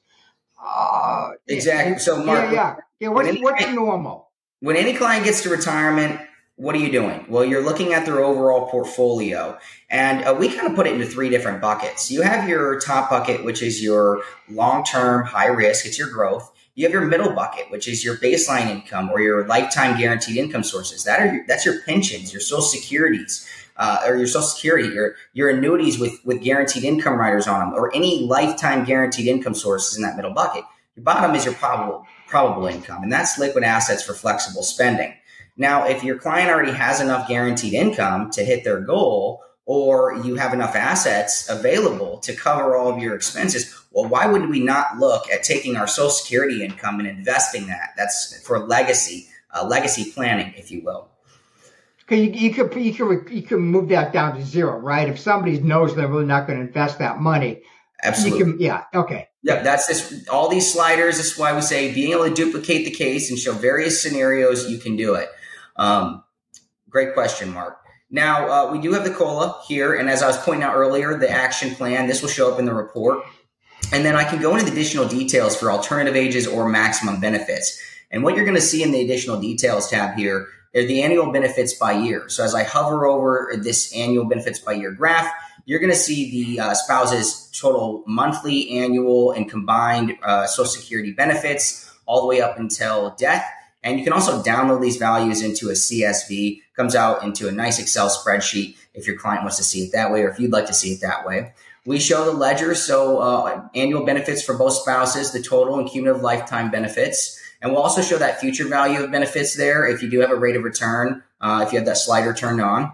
Uh, 0.63 1.31
exactly. 1.47 1.97
So, 1.99 2.23
Marc, 2.23 2.51
yeah, 2.51 2.53
yeah, 2.53 2.75
yeah. 2.99 3.07
What's, 3.09 3.39
what's 3.39 3.67
normal? 3.69 4.29
When 4.59 4.75
any 4.75 4.93
client 4.93 5.25
gets 5.25 5.41
to 5.43 5.49
retirement, 5.49 6.21
what 6.55 6.75
are 6.75 6.79
you 6.79 6.91
doing? 6.91 7.25
Well, 7.27 7.43
you're 7.43 7.63
looking 7.63 7.93
at 7.93 8.05
their 8.05 8.19
overall 8.19 8.69
portfolio, 8.69 9.57
and 9.89 10.23
uh, 10.23 10.35
we 10.37 10.49
kind 10.49 10.67
of 10.67 10.75
put 10.75 10.85
it 10.85 10.93
into 10.93 11.07
three 11.07 11.29
different 11.29 11.61
buckets. 11.61 12.11
You 12.11 12.21
have 12.21 12.47
your 12.47 12.79
top 12.79 13.09
bucket, 13.09 13.43
which 13.43 13.63
is 13.63 13.81
your 13.81 14.21
long-term 14.47 15.25
high 15.25 15.47
risk; 15.47 15.87
it's 15.87 15.97
your 15.97 16.09
growth. 16.09 16.51
You 16.75 16.85
have 16.85 16.93
your 16.93 17.01
middle 17.01 17.33
bucket, 17.33 17.71
which 17.71 17.87
is 17.87 18.05
your 18.05 18.15
baseline 18.17 18.67
income 18.67 19.09
or 19.09 19.19
your 19.19 19.45
lifetime 19.47 19.99
guaranteed 19.99 20.37
income 20.37 20.63
sources. 20.63 21.03
That 21.03 21.19
are 21.19 21.33
your, 21.33 21.45
that's 21.47 21.65
your 21.65 21.81
pensions, 21.81 22.31
your 22.31 22.41
social 22.41 22.61
securities, 22.61 23.45
uh, 23.77 24.03
or 24.05 24.15
your 24.15 24.27
social 24.27 24.41
security, 24.43 24.89
your 24.89 25.15
your 25.33 25.49
annuities 25.49 25.99
with 25.99 26.19
with 26.25 26.41
guaranteed 26.43 26.83
income 26.83 27.19
riders 27.19 27.47
on 27.47 27.59
them, 27.59 27.73
or 27.73 27.93
any 27.95 28.25
lifetime 28.25 28.85
guaranteed 28.85 29.27
income 29.27 29.55
sources 29.55 29.95
in 29.95 30.03
that 30.03 30.15
middle 30.15 30.33
bucket. 30.33 30.63
Your 30.95 31.03
bottom 31.03 31.35
is 31.35 31.45
your 31.45 31.53
probable 31.55 32.05
probable 32.27 32.67
income, 32.67 33.03
and 33.03 33.11
that's 33.11 33.37
liquid 33.37 33.63
assets 33.63 34.03
for 34.03 34.13
flexible 34.13 34.63
spending. 34.63 35.13
Now, 35.57 35.85
if 35.85 36.03
your 36.03 36.17
client 36.17 36.49
already 36.49 36.71
has 36.71 37.01
enough 37.01 37.27
guaranteed 37.27 37.73
income 37.73 38.31
to 38.31 38.43
hit 38.43 38.63
their 38.63 38.79
goal, 38.79 39.43
or 39.65 40.15
you 40.23 40.35
have 40.35 40.53
enough 40.53 40.75
assets 40.75 41.47
available 41.49 42.17
to 42.19 42.33
cover 42.33 42.75
all 42.75 42.91
of 42.91 43.01
your 43.01 43.15
expenses, 43.15 43.77
well, 43.91 44.09
why 44.09 44.25
would 44.25 44.49
we 44.49 44.59
not 44.59 44.97
look 44.97 45.29
at 45.29 45.43
taking 45.43 45.75
our 45.75 45.87
Social 45.87 46.09
Security 46.09 46.63
income 46.63 46.99
and 46.99 47.07
investing 47.07 47.67
that? 47.67 47.89
That's 47.97 48.41
for 48.41 48.59
legacy, 48.59 49.27
uh, 49.53 49.67
legacy 49.67 50.11
planning, 50.11 50.53
if 50.57 50.71
you 50.71 50.81
will. 50.81 51.10
Okay, 52.11 52.23
you, 52.23 52.31
you 52.31 52.53
could 52.53 52.75
you 52.75 52.93
could 52.93 53.29
you 53.29 53.41
could 53.41 53.59
move 53.59 53.87
that 53.87 54.11
down 54.11 54.35
to 54.35 54.43
zero, 54.43 54.77
right? 54.77 55.07
If 55.07 55.17
somebody 55.17 55.59
knows 55.61 55.95
they're 55.95 56.09
really 56.09 56.25
not 56.25 56.45
going 56.45 56.59
to 56.59 56.65
invest 56.65 56.99
that 56.99 57.21
money, 57.21 57.61
absolutely, 58.03 58.51
can, 58.51 58.59
yeah, 58.59 58.83
okay. 58.93 59.29
Yeah, 59.43 59.63
that's 59.63 59.87
this. 59.87 60.27
All 60.27 60.49
these 60.49 60.71
sliders. 60.71 61.15
This 61.15 61.31
is 61.31 61.37
why 61.37 61.55
we 61.55 61.61
say 61.61 61.93
being 61.93 62.11
able 62.11 62.25
to 62.25 62.33
duplicate 62.33 62.83
the 62.83 62.91
case 62.91 63.29
and 63.29 63.39
show 63.39 63.53
various 63.53 64.01
scenarios, 64.01 64.69
you 64.69 64.77
can 64.77 64.97
do 64.97 65.13
it. 65.13 65.29
Um, 65.77 66.21
great 66.89 67.13
question, 67.13 67.53
Marc. 67.53 67.77
Now, 68.09 68.49
uh, 68.49 68.71
we 68.73 68.81
do 68.81 68.91
have 68.91 69.05
the 69.05 69.13
COLA 69.13 69.61
here. 69.65 69.93
And 69.93 70.09
as 70.09 70.21
I 70.21 70.27
was 70.27 70.37
pointing 70.37 70.63
out 70.63 70.75
earlier, 70.75 71.17
the 71.17 71.29
action 71.29 71.73
plan, 71.75 72.07
this 72.07 72.21
will 72.21 72.29
show 72.29 72.51
up 72.51 72.59
in 72.59 72.65
the 72.65 72.73
report. 72.73 73.23
And 73.93 74.03
then 74.03 74.17
I 74.17 74.25
can 74.25 74.41
go 74.41 74.51
into 74.53 74.65
the 74.65 74.71
additional 74.73 75.07
details 75.07 75.55
for 75.55 75.71
alternative 75.71 76.17
ages 76.17 76.45
or 76.45 76.67
maximum 76.67 77.21
benefits. 77.21 77.81
And 78.11 78.21
what 78.21 78.35
you're 78.35 78.43
going 78.43 78.55
to 78.55 78.61
see 78.61 78.83
in 78.83 78.91
the 78.91 78.99
additional 78.99 79.39
details 79.39 79.89
tab 79.89 80.17
here 80.17 80.49
are 80.75 80.83
the 80.83 81.01
annual 81.01 81.31
benefits 81.31 81.73
by 81.73 81.91
year. 81.91 82.29
So 82.29 82.43
as 82.43 82.55
I 82.55 82.63
hover 82.63 83.05
over 83.05 83.53
this 83.61 83.93
annual 83.95 84.25
benefits 84.25 84.59
by 84.59 84.73
year 84.73 84.91
graph, 84.91 85.31
you're 85.65 85.79
going 85.79 85.91
to 85.91 85.97
see 85.97 86.31
the 86.31 86.59
uh, 86.59 86.73
spouse's 86.73 87.49
total 87.53 88.03
monthly, 88.07 88.71
annual, 88.79 89.31
and 89.31 89.49
combined 89.49 90.17
uh, 90.23 90.47
Social 90.47 90.71
Security 90.71 91.11
benefits 91.11 91.93
all 92.05 92.21
the 92.21 92.27
way 92.27 92.41
up 92.41 92.57
until 92.57 93.15
death. 93.17 93.45
And 93.83 93.97
you 93.97 94.03
can 94.03 94.13
also 94.13 94.41
download 94.43 94.81
these 94.81 94.97
values 94.97 95.41
into 95.41 95.69
a 95.69 95.73
CSV, 95.73 96.61
comes 96.75 96.95
out 96.95 97.23
into 97.23 97.47
a 97.47 97.51
nice 97.51 97.79
Excel 97.79 98.09
spreadsheet 98.09 98.75
if 98.93 99.07
your 99.07 99.17
client 99.17 99.43
wants 99.43 99.57
to 99.57 99.63
see 99.63 99.83
it 99.83 99.91
that 99.93 100.11
way 100.11 100.23
or 100.23 100.29
if 100.29 100.39
you'd 100.39 100.51
like 100.51 100.67
to 100.67 100.73
see 100.73 100.93
it 100.93 101.01
that 101.01 101.25
way. 101.25 101.53
We 101.85 101.99
show 101.99 102.25
the 102.25 102.31
ledger, 102.31 102.75
so 102.75 103.17
uh, 103.17 103.67
annual 103.73 104.05
benefits 104.05 104.43
for 104.43 104.55
both 104.55 104.73
spouses, 104.73 105.31
the 105.31 105.41
total 105.41 105.79
and 105.79 105.89
cumulative 105.89 106.21
lifetime 106.21 106.69
benefits. 106.69 107.40
And 107.61 107.71
we'll 107.71 107.81
also 107.81 108.01
show 108.01 108.17
that 108.17 108.39
future 108.39 108.67
value 108.67 109.03
of 109.03 109.11
benefits 109.11 109.55
there 109.55 109.85
if 109.85 110.01
you 110.01 110.09
do 110.09 110.19
have 110.19 110.31
a 110.31 110.35
rate 110.35 110.55
of 110.55 110.63
return, 110.63 111.23
uh, 111.39 111.63
if 111.65 111.71
you 111.71 111.77
have 111.77 111.85
that 111.85 111.97
slider 111.97 112.33
turned 112.33 112.61
on. 112.61 112.93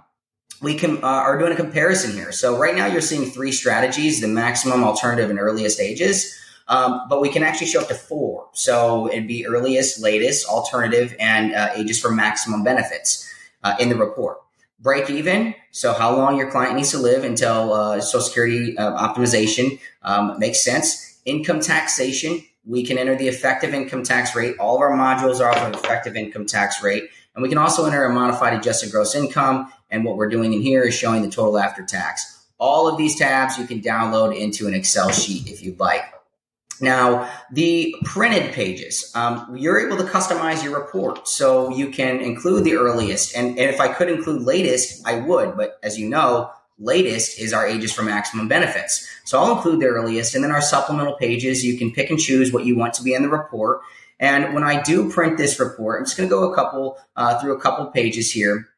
We 0.62 0.76
can, 0.76 0.98
uh, 0.98 1.08
are 1.08 1.38
doing 1.38 1.54
a 1.54 1.56
comparison 1.56 2.14
here. 2.14 2.32
So 2.32 2.58
right 2.58 2.76
now 2.76 2.88
you're 2.88 3.02
seeing 3.02 3.30
three 3.30 3.52
strategies, 3.52 4.22
the 4.22 4.28
maximum, 4.28 4.84
alternative, 4.84 5.30
and 5.30 5.40
earliest 5.40 5.80
ages. 5.80 6.36
Um, 6.68 7.04
but 7.08 7.22
we 7.22 7.30
can 7.30 7.44
actually 7.44 7.68
show 7.68 7.82
up 7.82 7.88
to 7.88 7.96
four. 7.96 8.50
So 8.54 9.08
it'd 9.10 9.28
be 9.28 9.48
earliest, 9.48 10.02
latest, 10.02 10.48
alternative, 10.48 11.16
and 11.20 11.54
uh, 11.54 11.70
ages 11.76 12.00
for 12.00 12.12
maximum 12.12 12.64
benefits 12.64 13.26
uh, 13.64 13.76
in 13.80 13.90
the 13.90 13.96
report. 13.96 14.40
Break 14.80 15.10
even. 15.10 15.56
So 15.72 15.94
how 15.94 16.16
long 16.16 16.38
your 16.38 16.52
client 16.52 16.76
needs 16.76 16.92
to 16.92 16.98
live 16.98 17.24
until 17.24 17.74
uh, 17.74 18.02
Social 18.02 18.22
Security 18.22 18.78
uh, 18.78 18.92
optimization 19.08 19.80
um, 20.02 20.38
makes 20.40 20.64
sense. 20.64 21.20
Income 21.26 21.62
taxation. 21.62 22.44
We 22.68 22.86
can 22.86 22.98
enter 22.98 23.16
the 23.16 23.30
effective 23.30 23.74
income 23.74 24.04
tax 24.04 24.36
rate. 24.36 24.58
All 24.60 24.76
of 24.76 24.82
our 24.82 24.92
modules 24.92 25.40
are 25.40 25.50
off 25.50 25.74
of 25.74 25.74
effective 25.74 26.16
income 26.16 26.46
tax 26.46 26.84
rate. 26.84 27.10
And 27.34 27.42
we 27.42 27.50
can 27.50 27.58
also 27.58 27.86
enter 27.86 28.04
a 28.04 28.14
modified 28.14 28.54
adjusted 28.54 28.92
gross 28.92 29.16
income. 29.16 29.72
And 29.90 30.04
what 30.04 30.18
we're 30.18 30.30
doing 30.30 30.54
in 30.54 30.62
here 30.62 30.84
is 30.84 30.94
showing 30.94 31.22
the 31.22 31.30
total 31.30 31.58
after 31.58 31.86
tax. 31.86 32.46
All 32.60 32.88
of 32.88 32.98
these 32.98 33.16
tabs 33.16 33.58
you 33.58 33.66
can 33.66 33.82
download 33.82 34.38
into 34.38 34.68
an 34.68 34.74
Excel 34.74 35.12
sheet 35.12 35.48
if 35.48 35.64
you'd 35.64 35.80
like. 35.80 36.02
Now, 36.82 37.32
the 37.52 37.96
printed 38.04 38.54
pages, 38.54 39.12
um, 39.16 39.56
you're 39.58 39.80
able 39.80 39.98
to 39.98 40.04
customize 40.04 40.64
your 40.64 40.80
report. 40.80 41.28
So 41.28 41.74
you 41.74 41.90
can 41.90 42.20
include 42.20 42.66
the 42.66 42.76
earliest. 42.76 43.36
And, 43.36 43.58
and 43.58 43.70
if 43.70 43.80
I 43.80 43.88
could 43.88 44.10
include 44.10 44.44
latest, 44.44 45.08
I 45.08 45.20
would. 45.20 45.56
But 45.56 45.80
as 45.82 45.98
you 45.98 46.10
know, 46.10 46.52
latest 46.80 47.40
is 47.40 47.54
our 47.54 47.68
ages 47.68 47.92
for 47.94 48.04
maximum 48.04 48.48
benefits. 48.48 49.08
So 49.24 49.40
I'll 49.40 49.56
include 49.56 49.80
the 49.80 49.88
earliest. 49.88 50.36
And 50.36 50.44
then 50.44 50.52
our 50.52 50.62
supplemental 50.62 51.16
pages, 51.16 51.66
you 51.66 51.78
can 51.78 51.92
pick 51.92 52.10
and 52.10 52.20
choose 52.20 52.52
what 52.52 52.66
you 52.66 52.76
want 52.76 52.94
to 52.96 53.04
be 53.04 53.14
in 53.14 53.24
the 53.24 53.30
report. 53.30 53.82
And 54.20 54.54
when 54.54 54.64
I 54.64 54.82
do 54.82 55.12
print 55.12 55.38
this 55.38 55.60
report, 55.60 56.00
I'm 56.00 56.06
just 56.06 56.18
going 56.18 56.30
to 56.30 56.36
go 56.36 56.52
a 56.52 56.56
couple 56.56 56.98
uh, 57.16 57.40
through 57.40 57.56
a 57.56 57.60
couple 57.60 57.86
pages 57.88 58.32
here. 58.32 58.70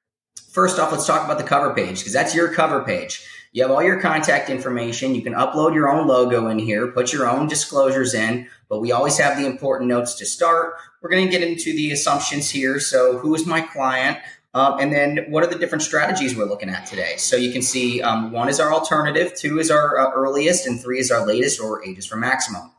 First 0.52 0.80
off, 0.80 0.92
let's 0.92 1.06
talk 1.06 1.24
about 1.24 1.38
the 1.38 1.44
cover 1.44 1.74
page 1.74 2.00
because 2.00 2.14
that's 2.14 2.36
your 2.36 2.54
cover 2.54 2.84
page. 2.84 3.26
You 3.52 3.64
have 3.64 3.72
all 3.72 3.82
your 3.82 4.00
contact 4.00 4.50
information. 4.50 5.16
You 5.16 5.24
can 5.24 5.34
upload 5.34 5.74
your 5.74 5.90
own 5.90 6.08
logo 6.08 6.48
in 6.48 6.60
here, 6.60 6.92
put 6.92 7.12
your 7.12 7.28
own 7.28 7.48
disclosures 7.48 8.14
in, 8.14 8.48
but 8.68 8.80
we 8.80 8.92
always 8.92 9.18
have 9.18 9.38
the 9.38 9.48
important 9.48 9.90
notes 9.90 10.14
to 10.16 10.26
start. 10.26 10.74
We're 11.02 11.10
going 11.10 11.26
to 11.26 11.32
get 11.32 11.48
into 11.48 11.74
the 11.74 11.92
assumptions 11.92 12.50
here. 12.50 12.80
So, 12.80 13.18
who 13.18 13.34
is 13.34 13.48
my 13.48 13.62
client? 13.62 14.20
Um, 14.54 14.80
and 14.80 14.92
then, 14.92 15.26
what 15.30 15.44
are 15.44 15.48
the 15.48 15.60
different 15.60 15.84
strategies 15.84 16.36
we're 16.36 16.46
looking 16.46 16.70
at 16.70 16.88
today? 16.88 17.16
So, 17.18 17.36
you 17.36 17.52
can 17.52 17.62
see 17.62 18.02
um, 18.02 18.32
one 18.32 18.50
is 18.50 18.60
our 18.60 18.74
alternative, 18.74 19.36
two 19.36 19.60
is 19.60 19.70
our 19.70 20.00
uh, 20.00 20.12
earliest, 20.12 20.66
and 20.66 20.82
three 20.82 21.00
is 21.00 21.12
our 21.12 21.26
latest 21.26 21.60
or 21.60 21.86
ages 21.86 22.08
for 22.08 22.18
maximum. 22.18 22.72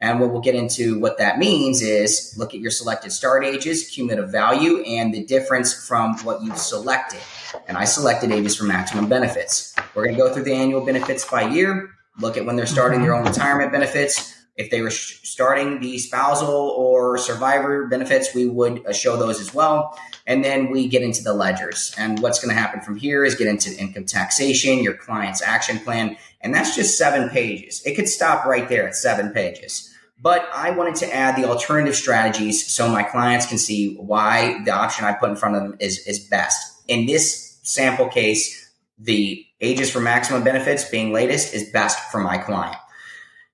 And 0.00 0.20
what 0.20 0.30
we'll 0.30 0.40
get 0.40 0.54
into 0.54 0.98
what 1.00 1.18
that 1.18 1.38
means 1.38 1.82
is 1.82 2.34
look 2.38 2.54
at 2.54 2.60
your 2.60 2.70
selected 2.70 3.10
start 3.10 3.44
ages, 3.44 3.88
cumulative 3.88 4.30
value, 4.30 4.80
and 4.82 5.12
the 5.12 5.24
difference 5.24 5.74
from 5.86 6.16
what 6.18 6.40
you've 6.42 6.56
selected. 6.56 7.20
And 7.66 7.76
I 7.76 7.84
selected 7.84 8.30
ages 8.30 8.56
for 8.56 8.64
maximum 8.64 9.08
benefits. 9.08 9.74
We're 9.94 10.04
going 10.04 10.16
to 10.16 10.22
go 10.22 10.32
through 10.32 10.44
the 10.44 10.54
annual 10.54 10.86
benefits 10.86 11.28
by 11.28 11.48
year, 11.48 11.90
look 12.20 12.36
at 12.36 12.46
when 12.46 12.54
they're 12.54 12.66
starting 12.66 13.02
their 13.02 13.14
own 13.14 13.26
retirement 13.26 13.72
benefits. 13.72 14.37
If 14.58 14.70
they 14.70 14.82
were 14.82 14.90
sh- 14.90 15.20
starting 15.22 15.80
the 15.80 15.98
spousal 15.98 16.50
or 16.50 17.16
survivor 17.16 17.86
benefits, 17.86 18.34
we 18.34 18.46
would 18.46 18.84
uh, 18.84 18.92
show 18.92 19.16
those 19.16 19.40
as 19.40 19.54
well. 19.54 19.98
And 20.26 20.44
then 20.44 20.70
we 20.70 20.88
get 20.88 21.02
into 21.02 21.22
the 21.22 21.32
ledgers. 21.32 21.94
And 21.96 22.18
what's 22.18 22.40
going 22.40 22.54
to 22.54 22.60
happen 22.60 22.80
from 22.80 22.96
here 22.96 23.24
is 23.24 23.36
get 23.36 23.46
into 23.46 23.72
income 23.78 24.04
taxation, 24.04 24.82
your 24.82 24.94
client's 24.94 25.40
action 25.40 25.78
plan. 25.78 26.16
And 26.40 26.52
that's 26.52 26.74
just 26.74 26.98
seven 26.98 27.30
pages. 27.30 27.82
It 27.86 27.94
could 27.94 28.08
stop 28.08 28.44
right 28.44 28.68
there 28.68 28.88
at 28.88 28.96
seven 28.96 29.30
pages. 29.30 29.94
But 30.20 30.48
I 30.52 30.70
wanted 30.70 30.96
to 30.96 31.14
add 31.14 31.36
the 31.36 31.48
alternative 31.48 31.94
strategies 31.94 32.66
so 32.66 32.88
my 32.88 33.04
clients 33.04 33.46
can 33.46 33.58
see 33.58 33.94
why 33.94 34.60
the 34.64 34.72
option 34.72 35.04
I 35.04 35.12
put 35.12 35.30
in 35.30 35.36
front 35.36 35.54
of 35.54 35.62
them 35.62 35.76
is, 35.78 36.04
is 36.06 36.18
best. 36.18 36.82
In 36.88 37.06
this 37.06 37.60
sample 37.62 38.08
case, 38.08 38.72
the 38.98 39.46
ages 39.60 39.92
for 39.92 40.00
maximum 40.00 40.42
benefits 40.42 40.88
being 40.88 41.12
latest 41.12 41.54
is 41.54 41.70
best 41.70 42.10
for 42.10 42.18
my 42.18 42.38
client. 42.38 42.76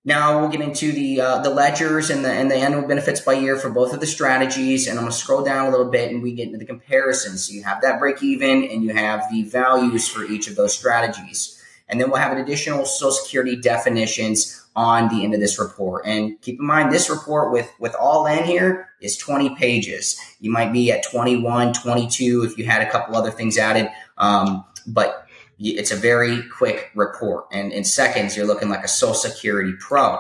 Now 0.07 0.41
we'll 0.41 0.51
get 0.51 0.61
into 0.61 0.93
the 0.93 1.21
uh, 1.21 1.39
the 1.39 1.49
ledgers 1.49 2.11
and 2.11 2.23
the 2.25 2.31
and 2.31 2.51
the 2.51 2.57
annual 2.57 2.87
benefits 2.87 3.21
by 3.21 3.35
year 3.35 3.57
for 3.57 3.71
both 3.71 3.95
of 3.95 4.01
the 4.01 4.07
strategies, 4.07 4.87
and 4.87 4.99
I'm 4.99 5.05
going 5.05 5.13
to 5.13 5.19
scroll 5.19 5.43
down 5.43 5.67
a 5.67 5.71
little 5.71 5.91
bit 5.91 6.11
and 6.11 6.23
we 6.23 6.35
get 6.35 6.47
into 6.47 6.59
the 6.59 6.67
comparisons. 6.67 7.47
So 7.47 7.55
you 7.55 7.63
have 7.63 7.81
that 7.81 7.99
break 7.99 8.23
even, 8.23 8.65
and 8.65 8.85
you 8.85 8.93
have 8.93 9.25
the 9.31 9.45
values 9.45 10.07
for 10.07 10.25
each 10.25 10.47
of 10.47 10.57
those 10.57 10.77
strategies, 10.77 11.63
and 11.89 11.99
then 11.99 12.11
we'll 12.11 12.21
have 12.21 12.33
an 12.33 12.39
additional 12.39 12.85
Social 12.85 13.13
Security 13.13 13.57
definitions 13.57 14.61
on 14.77 15.09
the 15.09 15.25
end 15.25 15.33
of 15.33 15.41
this 15.41 15.59
report. 15.59 16.05
And 16.05 16.39
keep 16.43 16.59
in 16.59 16.67
mind, 16.67 16.93
this 16.93 17.09
report 17.09 17.51
with 17.51 17.73
with 17.79 17.95
all 17.95 18.27
in 18.27 18.45
here 18.45 18.91
is 19.01 19.17
20 19.17 19.55
pages. 19.55 20.21
You 20.39 20.51
might 20.51 20.71
be 20.71 20.93
at 20.93 21.03
21, 21.03 21.73
22 21.73 22.45
if 22.45 22.59
you 22.59 22.67
had 22.67 22.83
a 22.83 22.91
couple 22.91 23.17
other 23.17 23.31
things 23.31 23.57
added, 23.57 23.91
um, 24.19 24.67
but 24.87 25.24
it's 25.59 25.91
a 25.91 25.97
very 25.97 26.43
quick 26.49 26.91
report. 26.95 27.47
And 27.53 27.73
in 27.73 27.85
seconds, 27.85 28.37
you're 28.37 28.47
looking 28.47 28.69
like 28.69 28.85
a 28.85 28.89
Social 28.89 29.15
Security 29.15 29.73
pro. 29.79 30.19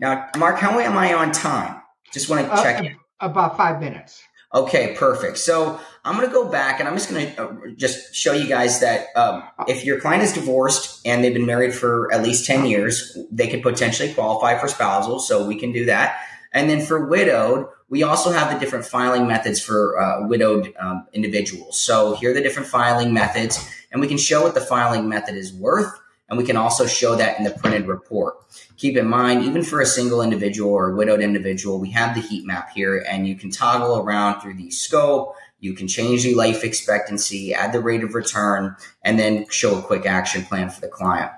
Now, 0.00 0.28
Marc, 0.38 0.58
how 0.58 0.78
am 0.78 0.96
I 0.96 1.14
on 1.14 1.32
time? 1.32 1.80
Just 2.12 2.28
want 2.28 2.46
to 2.46 2.52
uh, 2.52 2.62
check. 2.62 2.96
About 3.20 3.56
five 3.56 3.80
minutes. 3.80 4.22
Okay, 4.52 4.96
perfect. 4.96 5.38
So 5.38 5.78
I'm 6.04 6.16
going 6.16 6.26
to 6.26 6.32
go 6.32 6.50
back 6.50 6.80
and 6.80 6.88
I'm 6.88 6.94
just 6.94 7.08
going 7.08 7.32
to 7.34 7.42
uh, 7.42 7.56
just 7.76 8.14
show 8.14 8.32
you 8.32 8.48
guys 8.48 8.80
that 8.80 9.06
um, 9.14 9.44
if 9.68 9.84
your 9.84 10.00
client 10.00 10.24
is 10.24 10.32
divorced 10.32 11.06
and 11.06 11.22
they've 11.22 11.32
been 11.32 11.46
married 11.46 11.72
for 11.72 12.12
at 12.12 12.22
least 12.22 12.46
10 12.46 12.66
years, 12.66 13.16
they 13.30 13.46
could 13.46 13.62
potentially 13.62 14.12
qualify 14.12 14.58
for 14.58 14.66
spousal. 14.66 15.20
So 15.20 15.46
we 15.46 15.56
can 15.56 15.70
do 15.70 15.84
that. 15.84 16.20
And 16.52 16.68
then 16.68 16.80
for 16.80 17.06
widowed, 17.06 17.68
we 17.88 18.02
also 18.02 18.30
have 18.30 18.52
the 18.52 18.58
different 18.58 18.84
filing 18.84 19.26
methods 19.26 19.60
for 19.60 20.00
uh, 20.00 20.26
widowed 20.26 20.72
um, 20.78 21.06
individuals. 21.12 21.78
So 21.78 22.14
here 22.14 22.30
are 22.30 22.34
the 22.34 22.40
different 22.40 22.68
filing 22.68 23.12
methods 23.12 23.68
and 23.92 24.00
we 24.00 24.08
can 24.08 24.18
show 24.18 24.42
what 24.42 24.54
the 24.54 24.60
filing 24.60 25.08
method 25.08 25.34
is 25.34 25.52
worth. 25.52 25.92
And 26.28 26.38
we 26.38 26.44
can 26.44 26.56
also 26.56 26.86
show 26.86 27.16
that 27.16 27.38
in 27.38 27.44
the 27.44 27.50
printed 27.50 27.88
report. 27.88 28.36
Keep 28.76 28.96
in 28.96 29.08
mind, 29.08 29.42
even 29.42 29.64
for 29.64 29.80
a 29.80 29.86
single 29.86 30.22
individual 30.22 30.70
or 30.70 30.94
widowed 30.94 31.20
individual, 31.20 31.80
we 31.80 31.90
have 31.90 32.14
the 32.14 32.20
heat 32.20 32.46
map 32.46 32.70
here 32.72 33.04
and 33.08 33.26
you 33.26 33.34
can 33.34 33.50
toggle 33.50 33.98
around 33.98 34.40
through 34.40 34.54
the 34.54 34.70
scope. 34.70 35.34
You 35.58 35.74
can 35.74 35.88
change 35.88 36.22
the 36.22 36.34
life 36.34 36.62
expectancy, 36.62 37.52
add 37.52 37.72
the 37.72 37.80
rate 37.80 38.04
of 38.04 38.14
return, 38.14 38.76
and 39.02 39.18
then 39.18 39.46
show 39.50 39.76
a 39.76 39.82
quick 39.82 40.06
action 40.06 40.44
plan 40.44 40.70
for 40.70 40.80
the 40.80 40.88
client. 40.88 41.32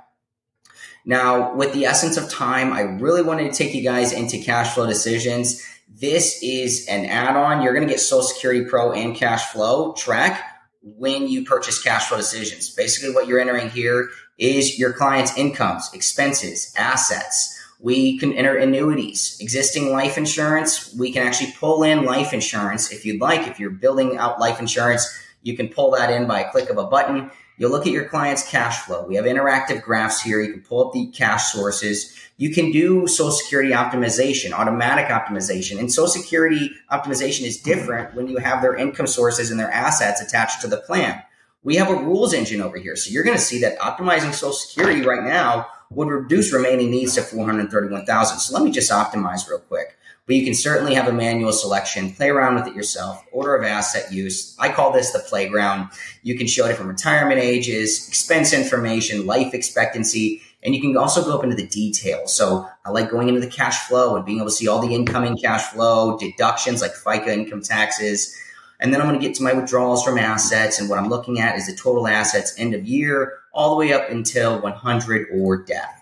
Now, 1.05 1.55
with 1.55 1.73
the 1.73 1.85
essence 1.85 2.17
of 2.17 2.31
time, 2.31 2.73
I 2.73 2.83
really 2.83 3.23
wanted 3.23 3.53
to 3.53 3.57
take 3.57 3.75
you 3.75 3.83
guys 3.83 4.13
into 4.13 4.39
cash 4.39 4.75
flow 4.75 4.87
decisions. 4.87 5.63
This 5.89 6.43
is 6.43 6.87
an 6.89 7.07
add 7.07 7.37
on. 7.37 7.63
You're 7.63 7.75
going 7.75 7.87
to 7.87 7.93
get 7.93 8.01
Social 8.01 8.23
Security 8.23 8.65
Pro 8.65 8.93
and 8.93 9.15
Cash 9.15 9.53
Flow 9.53 9.93
Track 9.95 10.43
when 10.83 11.29
you 11.29 11.45
purchase 11.45 11.83
cash 11.83 12.09
flow 12.09 12.17
decisions. 12.17 12.71
Basically, 12.71 13.15
what 13.15 13.27
you're 13.27 13.41
entering 13.41 13.71
here 13.71 14.11
is 14.39 14.79
your 14.79 14.93
client's 14.93 15.37
incomes, 15.37 15.91
expenses, 15.93 16.73
assets. 16.77 17.59
We 17.81 18.19
can 18.19 18.33
enter 18.33 18.57
annuities, 18.57 19.37
existing 19.41 19.91
life 19.91 20.17
insurance. 20.17 20.95
We 20.95 21.13
can 21.13 21.27
actually 21.27 21.53
pull 21.59 21.83
in 21.83 22.05
life 22.05 22.33
insurance 22.33 22.93
if 22.93 23.05
you'd 23.05 23.21
like. 23.21 23.49
If 23.49 23.59
you're 23.59 23.71
building 23.71 24.17
out 24.17 24.41
life 24.41 24.61
insurance, 24.61 25.07
you 25.43 25.57
can 25.57 25.69
pull 25.69 25.91
that 25.93 26.11
in 26.11 26.27
by 26.27 26.41
a 26.41 26.51
click 26.51 26.71
of 26.71 26.79
a 26.79 26.85
button. 26.85 27.31
You'll 27.63 27.71
look 27.71 27.87
at 27.87 27.93
your 27.93 28.07
client's 28.07 28.45
cash 28.45 28.81
flow. 28.81 29.07
We 29.07 29.15
have 29.15 29.25
interactive 29.25 29.83
graphs 29.83 30.21
here. 30.21 30.41
You 30.41 30.51
can 30.51 30.63
pull 30.63 30.85
up 30.85 30.93
the 30.93 31.07
cash 31.13 31.53
sources. 31.53 32.13
You 32.37 32.53
can 32.53 32.73
do 32.73 33.07
Social 33.07 33.31
Security 33.31 33.71
optimization, 33.71 34.51
automatic 34.51 35.07
optimization. 35.07 35.79
And 35.79 35.93
Social 35.93 36.09
Security 36.09 36.73
optimization 36.91 37.43
is 37.43 37.63
different 37.63 38.17
when 38.17 38.27
you 38.27 38.39
have 38.39 38.63
their 38.63 38.75
income 38.75 39.07
sources 39.07 39.53
and 39.53 39.61
their 39.61 39.71
assets 39.71 40.21
attached 40.21 40.61
to 40.63 40.67
the 40.67 40.79
plan. 40.79 41.23
We 41.63 41.77
have 41.77 41.89
a 41.89 41.95
rules 41.95 42.35
engine 42.35 42.61
over 42.61 42.79
here. 42.79 42.97
So 42.97 43.13
you're 43.13 43.23
going 43.23 43.37
to 43.37 43.41
see 43.41 43.61
that 43.61 43.79
optimizing 43.79 44.35
Social 44.35 44.55
Security 44.55 45.03
right 45.03 45.23
now 45.23 45.69
would 45.91 46.09
reduce 46.09 46.53
remaining 46.53 46.91
needs 46.91 47.15
to 47.15 47.23
431,000. 47.23 48.41
So 48.41 48.55
let 48.55 48.65
me 48.65 48.73
just 48.73 48.91
optimize 48.91 49.49
real 49.49 49.61
quick 49.61 49.97
but 50.27 50.37
you 50.37 50.45
can 50.45 50.55
certainly 50.55 50.95
have 50.95 51.09
a 51.09 51.13
manual 51.13 51.53
selection, 51.53 52.13
play 52.13 52.31
around 52.31 52.55
with 52.55 52.67
it 52.69 52.75
yourself, 52.75 53.25
order 53.33 53.57
of 53.57 53.65
asset 53.65 54.13
use. 54.13 54.57
I 54.59 54.69
call 54.69 54.93
this 54.93 55.11
the 55.13 55.19
playground. 55.19 55.89
You 56.23 56.39
can 56.39 56.47
show 56.47 56.69
different 56.69 56.91
retirement 56.91 57.41
ages, 57.41 58.07
expense 58.09 58.53
information, 58.53 59.27
life 59.27 59.53
expectancy, 59.53 60.43
and 60.63 60.75
you 60.75 60.81
can 60.81 60.97
also 60.97 61.25
go 61.25 61.37
up 61.37 61.43
into 61.43 61.57
the 61.57 61.67
details. 61.67 62.35
So 62.35 62.69
I 62.85 62.91
like 62.91 63.11
going 63.11 63.29
into 63.29 63.41
the 63.41 63.49
cash 63.49 63.89
flow 63.89 64.15
and 64.15 64.25
being 64.25 64.39
able 64.39 64.49
to 64.49 64.55
see 64.55 64.69
all 64.69 64.81
the 64.81 64.95
incoming 64.95 65.37
cash 65.37 65.63
flow, 65.73 66.17
deductions 66.19 66.81
like 66.81 66.93
FICA 66.93 67.29
income 67.29 67.63
taxes. 67.63 68.37
And 68.79 68.93
then 68.93 69.01
I'm 69.01 69.09
going 69.09 69.19
to 69.19 69.27
get 69.27 69.35
to 69.37 69.43
my 69.43 69.53
withdrawals 69.53 70.05
from 70.05 70.19
assets. 70.19 70.81
And 70.81 70.89
what 70.89 70.99
I'm 70.99 71.09
looking 71.09 71.41
at 71.41 71.57
is 71.57 71.67
the 71.67 71.75
total 71.75 72.07
assets 72.07 72.55
end 72.59 72.75
of 72.75 72.87
year, 72.87 73.41
all 73.53 73.71
the 73.71 73.77
way 73.77 73.93
up 73.93 74.09
until 74.09 74.61
100 74.61 75.29
or 75.33 75.57
death. 75.65 76.02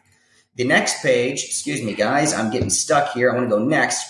The 0.56 0.64
next 0.64 1.02
page, 1.02 1.44
excuse 1.44 1.82
me, 1.82 1.94
guys, 1.94 2.34
I'm 2.34 2.50
getting 2.50 2.70
stuck 2.70 3.12
here. 3.12 3.30
I 3.30 3.34
want 3.34 3.48
to 3.48 3.56
go 3.56 3.64
next, 3.64 4.04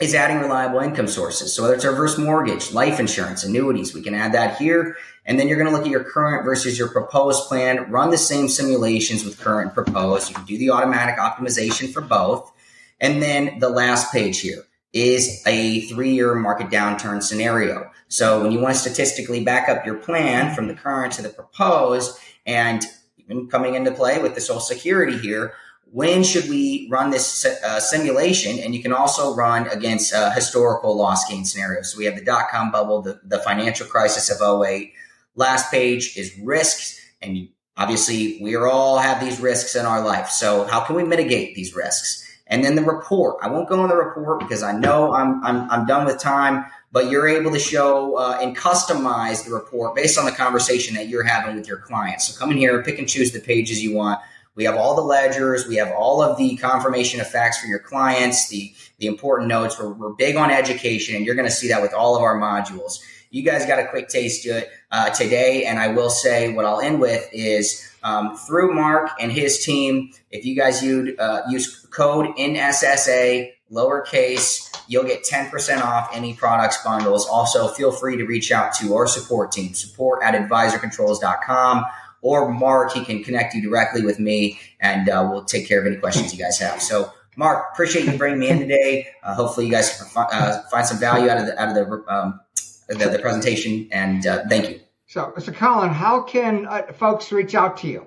is 0.00 0.14
adding 0.14 0.38
reliable 0.38 0.80
income 0.80 1.06
sources. 1.06 1.54
So 1.54 1.62
whether 1.62 1.74
it's 1.74 1.84
a 1.84 1.90
reverse 1.90 2.18
mortgage, 2.18 2.72
life 2.72 3.00
insurance, 3.00 3.44
annuities, 3.44 3.94
we 3.94 4.02
can 4.02 4.14
add 4.14 4.32
that 4.32 4.56
here. 4.56 4.96
And 5.24 5.38
then 5.38 5.48
you're 5.48 5.58
going 5.58 5.70
to 5.70 5.76
look 5.76 5.86
at 5.86 5.90
your 5.90 6.04
current 6.04 6.44
versus 6.44 6.78
your 6.78 6.88
proposed 6.88 7.48
plan, 7.48 7.90
run 7.90 8.10
the 8.10 8.18
same 8.18 8.48
simulations 8.48 9.24
with 9.24 9.38
current 9.38 9.68
and 9.68 9.74
proposed. 9.74 10.28
You 10.28 10.36
can 10.36 10.44
do 10.44 10.58
the 10.58 10.70
automatic 10.70 11.16
optimization 11.16 11.92
for 11.92 12.00
both. 12.00 12.52
And 13.00 13.22
then 13.22 13.58
the 13.58 13.68
last 13.68 14.12
page 14.12 14.40
here 14.40 14.64
is 14.92 15.42
a 15.46 15.80
three 15.82 16.12
year 16.12 16.34
market 16.34 16.68
downturn 16.68 17.22
scenario. 17.22 17.90
So 18.08 18.42
when 18.42 18.52
you 18.52 18.60
want 18.60 18.74
to 18.74 18.80
statistically 18.80 19.44
back 19.44 19.68
up 19.68 19.84
your 19.84 19.96
plan 19.96 20.54
from 20.54 20.68
the 20.68 20.74
current 20.74 21.12
to 21.14 21.22
the 21.22 21.28
proposed 21.28 22.18
and 22.46 22.84
even 23.18 23.48
coming 23.48 23.74
into 23.74 23.90
play 23.90 24.22
with 24.22 24.34
the 24.34 24.40
social 24.40 24.60
security 24.60 25.18
here, 25.18 25.54
when 25.92 26.22
should 26.24 26.48
we 26.48 26.88
run 26.90 27.10
this 27.10 27.44
uh, 27.44 27.80
simulation? 27.80 28.58
And 28.58 28.74
you 28.74 28.82
can 28.82 28.92
also 28.92 29.34
run 29.34 29.68
against 29.68 30.12
uh, 30.12 30.30
historical 30.32 30.96
loss 30.96 31.28
gain 31.28 31.44
scenarios. 31.44 31.92
So 31.92 31.98
we 31.98 32.04
have 32.06 32.16
the 32.16 32.24
dot 32.24 32.48
com 32.50 32.70
bubble, 32.70 33.02
the, 33.02 33.20
the 33.24 33.38
financial 33.38 33.86
crisis 33.86 34.30
of 34.30 34.62
08. 34.62 34.92
Last 35.36 35.70
page 35.70 36.16
is 36.16 36.36
risks. 36.42 37.00
And 37.22 37.48
obviously, 37.76 38.38
we 38.42 38.56
all 38.56 38.98
have 38.98 39.20
these 39.20 39.40
risks 39.40 39.76
in 39.76 39.86
our 39.86 40.02
life. 40.02 40.28
So, 40.28 40.64
how 40.64 40.80
can 40.80 40.96
we 40.96 41.04
mitigate 41.04 41.54
these 41.54 41.74
risks? 41.74 42.24
And 42.48 42.64
then 42.64 42.74
the 42.76 42.82
report. 42.82 43.38
I 43.42 43.48
won't 43.48 43.68
go 43.68 43.82
in 43.82 43.88
the 43.88 43.96
report 43.96 44.38
because 44.38 44.62
I 44.62 44.72
know 44.72 45.12
I'm, 45.12 45.44
I'm, 45.44 45.68
I'm 45.70 45.86
done 45.86 46.04
with 46.04 46.20
time, 46.20 46.64
but 46.92 47.10
you're 47.10 47.28
able 47.28 47.50
to 47.50 47.58
show 47.58 48.16
uh, 48.16 48.38
and 48.40 48.56
customize 48.56 49.44
the 49.44 49.52
report 49.52 49.96
based 49.96 50.16
on 50.16 50.26
the 50.26 50.32
conversation 50.32 50.94
that 50.94 51.08
you're 51.08 51.24
having 51.24 51.56
with 51.56 51.66
your 51.66 51.78
clients. 51.78 52.28
So, 52.28 52.38
come 52.38 52.50
in 52.50 52.58
here, 52.58 52.82
pick 52.82 52.98
and 52.98 53.08
choose 53.08 53.32
the 53.32 53.40
pages 53.40 53.82
you 53.82 53.94
want 53.94 54.20
we 54.56 54.64
have 54.64 54.74
all 54.74 54.96
the 54.96 55.02
ledgers. 55.02 55.68
We 55.68 55.76
have 55.76 55.92
all 55.92 56.22
of 56.22 56.36
the 56.38 56.56
confirmation 56.56 57.20
of 57.20 57.28
facts 57.28 57.60
for 57.60 57.66
your 57.66 57.78
clients, 57.78 58.48
the, 58.48 58.72
the 58.98 59.06
important 59.06 59.48
notes. 59.48 59.78
We're, 59.78 59.92
we're 59.92 60.14
big 60.14 60.36
on 60.36 60.50
education, 60.50 61.14
and 61.14 61.24
you're 61.24 61.34
going 61.34 61.48
to 61.48 61.54
see 61.54 61.68
that 61.68 61.82
with 61.82 61.92
all 61.92 62.16
of 62.16 62.22
our 62.22 62.40
modules. 62.40 62.98
You 63.30 63.42
guys 63.42 63.66
got 63.66 63.78
a 63.78 63.86
quick 63.86 64.08
taste 64.08 64.44
to 64.44 64.58
it 64.58 64.70
uh, 64.90 65.10
today, 65.10 65.64
and 65.66 65.78
I 65.78 65.88
will 65.88 66.08
say 66.08 66.54
what 66.54 66.64
I'll 66.64 66.80
end 66.80 67.00
with 67.00 67.28
is 67.32 67.86
um, 68.02 68.36
through 68.36 68.74
Marc 68.74 69.10
and 69.20 69.30
his 69.30 69.62
team. 69.62 70.10
If 70.30 70.46
you 70.46 70.56
guys 70.56 70.82
use, 70.82 71.18
uh, 71.18 71.42
use 71.50 71.86
code 71.90 72.34
NSSA 72.36 73.52
lowercase, 73.70 74.74
you'll 74.88 75.04
get 75.04 75.24
10% 75.24 75.82
off 75.82 76.08
any 76.14 76.32
products 76.32 76.82
bundles. 76.82 77.26
Also, 77.26 77.68
feel 77.68 77.92
free 77.92 78.16
to 78.16 78.24
reach 78.24 78.52
out 78.52 78.72
to 78.74 78.94
our 78.94 79.06
support 79.06 79.52
team, 79.52 79.74
support 79.74 80.22
at 80.22 80.34
advisorcontrols.com 80.34 81.84
or 82.22 82.52
Marc, 82.52 82.92
he 82.92 83.04
can 83.04 83.22
connect 83.22 83.54
you 83.54 83.62
directly 83.62 84.02
with 84.02 84.18
me 84.18 84.58
and 84.80 85.08
uh, 85.08 85.26
we'll 85.30 85.44
take 85.44 85.66
care 85.68 85.80
of 85.80 85.86
any 85.86 85.96
questions 85.96 86.32
you 86.32 86.38
guys 86.38 86.58
have. 86.58 86.82
So, 86.82 87.12
Marc, 87.36 87.72
appreciate 87.72 88.06
you 88.06 88.16
bringing 88.16 88.38
me 88.38 88.48
in 88.48 88.58
today. 88.58 89.08
Uh, 89.22 89.34
hopefully, 89.34 89.66
you 89.66 89.72
guys 89.72 90.02
uh, 90.16 90.62
find 90.70 90.86
some 90.86 90.98
value 90.98 91.28
out 91.28 91.38
of 91.38 91.46
the 91.46 91.60
out 91.60 91.68
of 91.68 91.74
the 91.74 92.12
um, 92.12 92.40
the, 92.88 92.94
the, 92.94 93.18
presentation, 93.18 93.88
and 93.92 94.26
uh, 94.26 94.44
thank 94.48 94.70
you. 94.70 94.80
So, 95.06 95.32
Mr. 95.36 95.54
Collin, 95.54 95.90
how 95.90 96.22
can 96.22 96.66
uh, 96.66 96.92
folks 96.92 97.30
reach 97.32 97.54
out 97.54 97.76
to 97.78 97.88
you? 97.88 98.06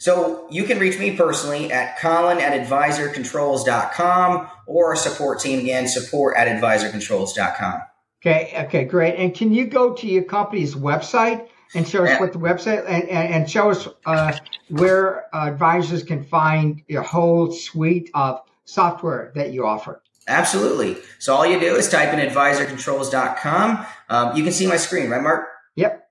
So 0.00 0.46
you 0.50 0.64
can 0.64 0.78
reach 0.78 0.98
me 0.98 1.14
personally 1.14 1.70
at 1.70 1.98
collin 1.98 2.38
at 2.38 2.58
advisorcontrols.com 2.66 4.48
or 4.66 4.86
our 4.86 4.96
support 4.96 5.40
team 5.40 5.58
again, 5.58 5.86
support 5.88 6.38
at 6.38 6.48
advisorcontrols.com. 6.48 7.82
Okay, 8.22 8.64
okay, 8.64 8.84
great. 8.84 9.16
And 9.16 9.34
can 9.34 9.52
you 9.52 9.66
go 9.66 9.92
to 9.94 10.06
your 10.06 10.22
company's 10.22 10.74
website 10.74 11.48
and 11.74 11.86
show 11.86 12.04
us 12.04 12.20
what 12.20 12.32
the 12.32 12.38
website 12.38 12.84
and, 12.86 13.08
and, 13.08 13.34
and 13.34 13.50
show 13.50 13.70
us 13.70 13.88
uh, 14.06 14.36
where 14.68 15.34
advisors 15.34 16.02
can 16.02 16.24
find 16.24 16.82
your 16.88 17.02
whole 17.02 17.52
suite 17.52 18.10
of 18.14 18.40
software 18.64 19.32
that 19.34 19.52
you 19.52 19.66
offer. 19.66 20.02
Absolutely. 20.28 20.96
So 21.18 21.34
all 21.34 21.46
you 21.46 21.58
do 21.58 21.74
is 21.74 21.88
type 21.88 22.12
in 22.12 22.20
advisorcontrols.com. 22.20 23.86
Um, 24.08 24.36
you 24.36 24.44
can 24.44 24.52
see 24.52 24.66
my 24.66 24.76
screen, 24.76 25.10
right, 25.10 25.22
Marc? 25.22 25.48
Yep. 25.76 26.08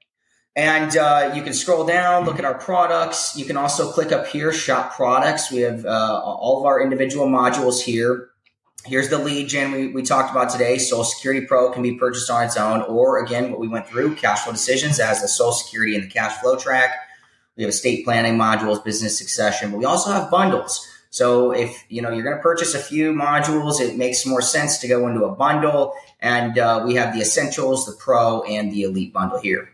And 0.56 0.98
uh, 0.98 1.32
you 1.36 1.42
can 1.42 1.54
scroll 1.54 1.86
down, 1.86 2.26
look 2.26 2.38
at 2.38 2.44
our 2.44 2.58
products. 2.58 3.38
You 3.38 3.46
can 3.46 3.56
also 3.56 3.92
click 3.92 4.12
up 4.12 4.28
here, 4.28 4.52
shop 4.52 4.94
products. 4.94 5.52
We 5.52 5.60
have 5.60 5.86
uh, 5.86 6.22
all 6.24 6.60
of 6.60 6.66
our 6.66 6.82
individual 6.82 7.28
modules 7.28 7.82
here. 7.82 8.30
Here's 8.86 9.10
the 9.10 9.18
lead 9.20 9.50
gen 9.50 9.72
we, 9.72 9.88
we 9.88 10.04
talked 10.04 10.32
about 10.32 10.50
today. 10.50 10.78
Social 10.78 11.04
Security 11.04 11.46
Pro 11.46 11.72
can 11.72 11.84
be 11.84 11.96
purchased 11.96 12.30
on 12.30 12.46
its 12.46 12.58
own, 12.58 12.82
or 12.84 13.24
again, 13.24 13.52
what 13.52 13.60
we 13.60 13.68
went 13.68 13.88
through, 13.88 14.16
cash 14.16 14.42
flow 14.42 14.54
decisions 14.54 15.00
as 15.00 15.22
the 15.22 15.28
Social 15.28 15.52
Security 15.52 15.96
and 15.96 16.04
the 16.04 16.10
cash 16.10 16.40
flow 16.40 16.56
track. 16.56 16.92
We 17.58 17.64
have 17.64 17.70
estate 17.70 18.06
planning 18.06 18.38
modules, 18.38 18.84
business 18.84 19.18
succession, 19.18 19.72
but 19.72 19.78
we 19.78 19.86
also 19.86 20.12
have 20.12 20.32
bundles. 20.32 20.88
So 21.10 21.52
if 21.52 21.84
you 21.90 22.02
know 22.02 22.12
you're 22.12 22.24
going 22.24 22.38
to 22.38 22.42
purchase 22.42 22.74
a 22.74 22.80
few 22.80 23.12
modules, 23.14 23.82
it 23.82 23.98
makes 23.98 24.26
more 24.26 24.42
sense 24.42 24.78
to 24.80 24.88
go 24.88 25.08
into 25.08 25.26
a 25.26 25.36
bundle. 25.36 25.94
And 26.22 26.58
uh, 26.58 26.84
we 26.86 26.96
have 26.96 27.14
the 27.14 27.22
essentials, 27.22 27.86
the 27.86 27.94
pro, 27.94 28.44
and 28.44 28.72
the 28.72 28.84
elite 28.84 29.12
bundle 29.12 29.40
here. 29.40 29.70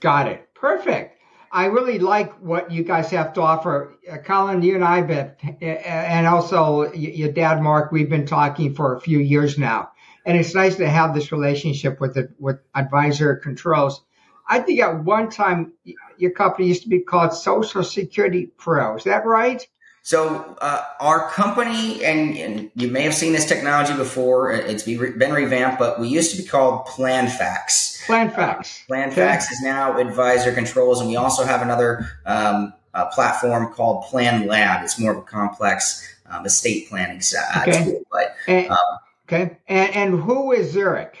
Got 0.00 0.28
it. 0.28 0.48
Perfect. 0.54 1.15
I 1.56 1.64
really 1.66 1.98
like 1.98 2.34
what 2.34 2.70
you 2.70 2.84
guys 2.84 3.10
have 3.12 3.32
to 3.32 3.40
offer. 3.40 3.96
Uh, 4.12 4.18
Collin, 4.18 4.60
you 4.60 4.74
and 4.74 4.84
I 4.84 4.98
have 4.98 5.06
been, 5.06 5.56
and 5.62 6.26
also 6.26 6.92
your 6.92 7.32
dad, 7.32 7.62
Mark, 7.62 7.90
we've 7.90 8.10
been 8.10 8.26
talking 8.26 8.74
for 8.74 8.94
a 8.94 9.00
few 9.00 9.18
years 9.20 9.56
now. 9.56 9.92
And 10.26 10.36
it's 10.36 10.54
nice 10.54 10.76
to 10.76 10.86
have 10.86 11.14
this 11.14 11.32
relationship 11.32 11.98
with 11.98 12.12
the, 12.12 12.28
with 12.38 12.58
Advisor 12.74 13.36
Controls. 13.36 14.04
I 14.46 14.58
think 14.58 14.80
at 14.80 15.02
one 15.02 15.30
time 15.30 15.72
your 16.18 16.32
company 16.32 16.68
used 16.68 16.82
to 16.82 16.90
be 16.90 17.00
called 17.00 17.32
Social 17.32 17.82
Security 17.82 18.52
Pro. 18.58 18.96
Is 18.96 19.04
that 19.04 19.24
right? 19.24 19.66
So 20.06 20.56
uh, 20.60 20.84
our 21.00 21.30
company, 21.30 22.04
and, 22.04 22.36
and, 22.38 22.70
you 22.76 22.86
may 22.86 23.02
have 23.02 23.12
seen 23.12 23.32
this 23.32 23.44
technology 23.44 23.92
before. 23.96 24.52
It's 24.52 24.84
been 24.84 25.32
revamped, 25.32 25.80
but 25.80 25.98
we 25.98 26.06
used 26.06 26.30
to 26.30 26.40
be 26.40 26.46
called 26.48 26.86
PlanFax. 26.86 28.06
PlanFax. 28.06 28.84
Uh, 28.88 28.94
PlanFax 28.94 29.10
okay. 29.10 29.36
is 29.38 29.60
now 29.62 29.98
Advisor 29.98 30.52
Controls, 30.52 31.00
and 31.00 31.10
we 31.10 31.16
also 31.16 31.42
have 31.42 31.60
another 31.60 32.08
um, 32.24 32.72
platform 33.14 33.72
called 33.72 34.04
Plan 34.04 34.46
Lab. 34.46 34.84
It's 34.84 34.96
more 34.96 35.10
of 35.10 35.18
a 35.18 35.22
complex 35.22 36.08
um, 36.30 36.46
estate 36.46 36.88
planning 36.88 37.20
uh, 37.36 37.62
okay. 37.62 37.84
tool. 37.84 38.02
But 38.12 38.36
and, 38.46 38.70
um, 38.70 38.98
okay, 39.28 39.56
and, 39.66 39.92
and 39.96 40.20
who 40.20 40.52
is 40.52 40.72
Zuryc? 40.72 41.14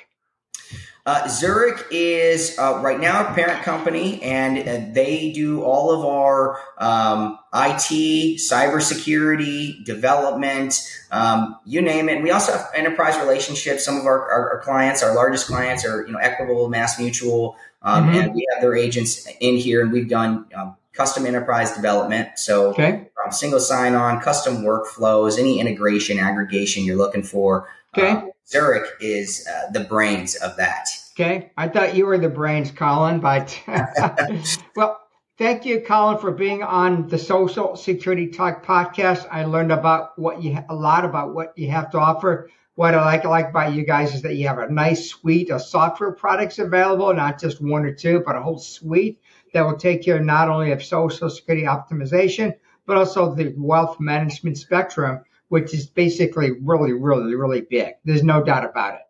Uh, 1.06 1.22
Zuryc 1.28 1.84
is 1.92 2.58
uh, 2.58 2.80
right 2.82 2.98
now 2.98 3.30
a 3.30 3.32
parent 3.32 3.62
company, 3.62 4.20
and 4.22 4.58
uh, 4.58 4.92
they 4.92 5.30
do 5.30 5.62
all 5.62 5.92
of 5.92 6.04
our 6.04 6.58
um, 6.78 7.38
IT, 7.54 8.40
cybersecurity, 8.40 9.84
development, 9.84 10.74
um, 11.12 11.60
you 11.64 11.80
name 11.80 12.08
it. 12.08 12.16
And 12.16 12.24
we 12.24 12.32
also 12.32 12.50
have 12.50 12.68
enterprise 12.74 13.16
relationships. 13.18 13.84
Some 13.84 13.96
of 13.98 14.04
our, 14.04 14.28
our, 14.28 14.50
our 14.54 14.60
clients, 14.62 15.00
our 15.04 15.14
largest 15.14 15.46
clients, 15.46 15.86
are 15.86 16.04
you 16.04 16.12
know 16.12 16.18
Equitable, 16.18 16.68
Mass 16.68 16.98
Mutual, 16.98 17.56
um, 17.82 18.08
mm-hmm. 18.08 18.18
and 18.18 18.34
we 18.34 18.44
have 18.52 18.60
their 18.60 18.74
agents 18.74 19.28
in 19.38 19.56
here, 19.58 19.82
and 19.82 19.92
we've 19.92 20.08
done 20.08 20.46
um, 20.56 20.76
custom 20.92 21.24
enterprise 21.24 21.72
development. 21.72 22.30
So 22.36 22.70
Okay. 22.70 23.08
single 23.30 23.60
sign-on, 23.60 24.20
custom 24.20 24.64
workflows, 24.64 25.38
any 25.38 25.60
integration, 25.60 26.18
aggregation 26.18 26.84
you're 26.84 26.96
looking 26.96 27.22
for. 27.22 27.68
Okay. 27.98 28.10
uh, 28.10 28.22
Zuryc 28.46 28.86
is 29.00 29.46
uh, 29.48 29.70
the 29.70 29.80
brains 29.80 30.34
of 30.36 30.56
that. 30.56 30.88
Okay. 31.14 31.50
I 31.56 31.68
thought 31.68 31.96
you 31.96 32.06
were 32.06 32.18
the 32.18 32.28
brains, 32.28 32.70
Collin, 32.70 33.20
but 33.20 33.58
well, 34.76 35.00
thank 35.38 35.64
you, 35.64 35.80
Collin, 35.80 36.18
for 36.18 36.30
being 36.30 36.62
on 36.62 37.08
the 37.08 37.18
Social 37.18 37.74
Security 37.74 38.28
Talk 38.28 38.64
podcast. 38.64 39.26
I 39.30 39.46
learned 39.46 39.72
about 39.72 40.18
what 40.18 40.42
you 40.42 40.58
a 40.68 40.74
lot 40.74 41.04
about 41.06 41.34
what 41.34 41.56
you 41.56 41.70
have 41.70 41.90
to 41.92 41.98
offer. 41.98 42.50
What 42.74 42.94
I 42.94 43.02
like 43.02 43.24
like 43.24 43.48
about 43.48 43.72
you 43.72 43.86
guys 43.86 44.14
is 44.14 44.20
that 44.22 44.34
you 44.34 44.46
have 44.48 44.58
a 44.58 44.70
nice 44.70 45.08
suite 45.08 45.50
of 45.50 45.62
software 45.62 46.12
products 46.12 46.58
available, 46.58 47.12
not 47.14 47.40
just 47.40 47.62
one 47.62 47.86
or 47.86 47.94
two, 47.94 48.22
but 48.26 48.36
a 48.36 48.42
whole 48.42 48.58
suite 48.58 49.18
that 49.54 49.64
will 49.64 49.78
take 49.78 50.04
care 50.04 50.20
not 50.20 50.50
only 50.50 50.72
of 50.72 50.84
Social 50.84 51.30
Security 51.30 51.66
optimization, 51.66 52.54
but 52.84 52.98
also 52.98 53.34
the 53.34 53.54
wealth 53.56 53.98
management 53.98 54.58
spectrum, 54.58 55.24
which 55.48 55.72
is 55.74 55.86
basically 55.86 56.52
really, 56.62 56.92
really, 56.92 57.34
really 57.34 57.60
big. 57.62 57.94
There's 58.04 58.22
no 58.24 58.42
doubt 58.42 58.64
about 58.64 58.94
it. 58.94 59.00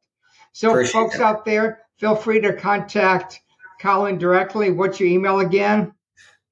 So, 0.53 0.71
Appreciate 0.71 0.93
folks 0.93 1.19
that. 1.19 1.25
out 1.25 1.45
there, 1.45 1.81
feel 1.99 2.17
free 2.17 2.41
to 2.41 2.53
contact 2.55 3.41
Collin 3.81 4.19
directly. 4.19 4.71
What's 4.71 4.99
your 5.01 5.09
email 5.09 5.41
again? 5.41 5.93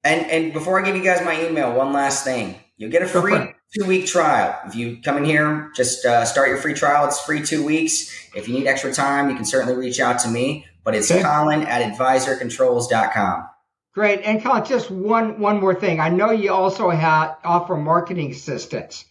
And 0.03 0.25
and 0.29 0.53
before 0.53 0.79
I 0.79 0.85
give 0.85 0.95
you 0.95 1.03
guys 1.03 1.25
my 1.25 1.43
email, 1.47 1.73
one 1.73 1.91
last 1.91 2.23
thing. 2.23 2.55
You'll 2.77 2.91
get 2.91 3.01
a 3.01 3.07
free 3.07 3.53
two 3.75 3.85
week 3.85 4.05
trial. 4.05 4.55
If 4.67 4.75
you 4.75 4.99
come 5.03 5.17
in 5.17 5.25
here, 5.25 5.71
just 5.75 6.05
uh, 6.05 6.23
start 6.25 6.49
your 6.49 6.57
free 6.57 6.73
trial. 6.75 7.07
It's 7.07 7.19
free 7.21 7.41
two 7.41 7.65
weeks. 7.65 8.13
If 8.35 8.47
you 8.47 8.53
need 8.53 8.67
extra 8.67 8.93
time, 8.93 9.29
you 9.29 9.35
can 9.35 9.45
certainly 9.45 9.75
reach 9.75 9.99
out 9.99 10.19
to 10.19 10.27
me. 10.27 10.65
But 10.83 10.93
it's 10.93 11.09
Okay. 11.09 11.23
Collin 11.23 11.63
at 11.63 11.81
advisorcontrols.com. 11.97 13.47
Great. 13.93 14.21
And 14.23 14.43
Collin, 14.43 14.65
just 14.65 14.91
one 14.91 15.39
one 15.39 15.59
more 15.59 15.73
thing. 15.73 15.99
I 15.99 16.09
know 16.09 16.31
you 16.31 16.51
also 16.53 16.89
have 16.89 17.37
offer 17.43 17.75
marketing 17.75 18.31
assistance. 18.31 19.05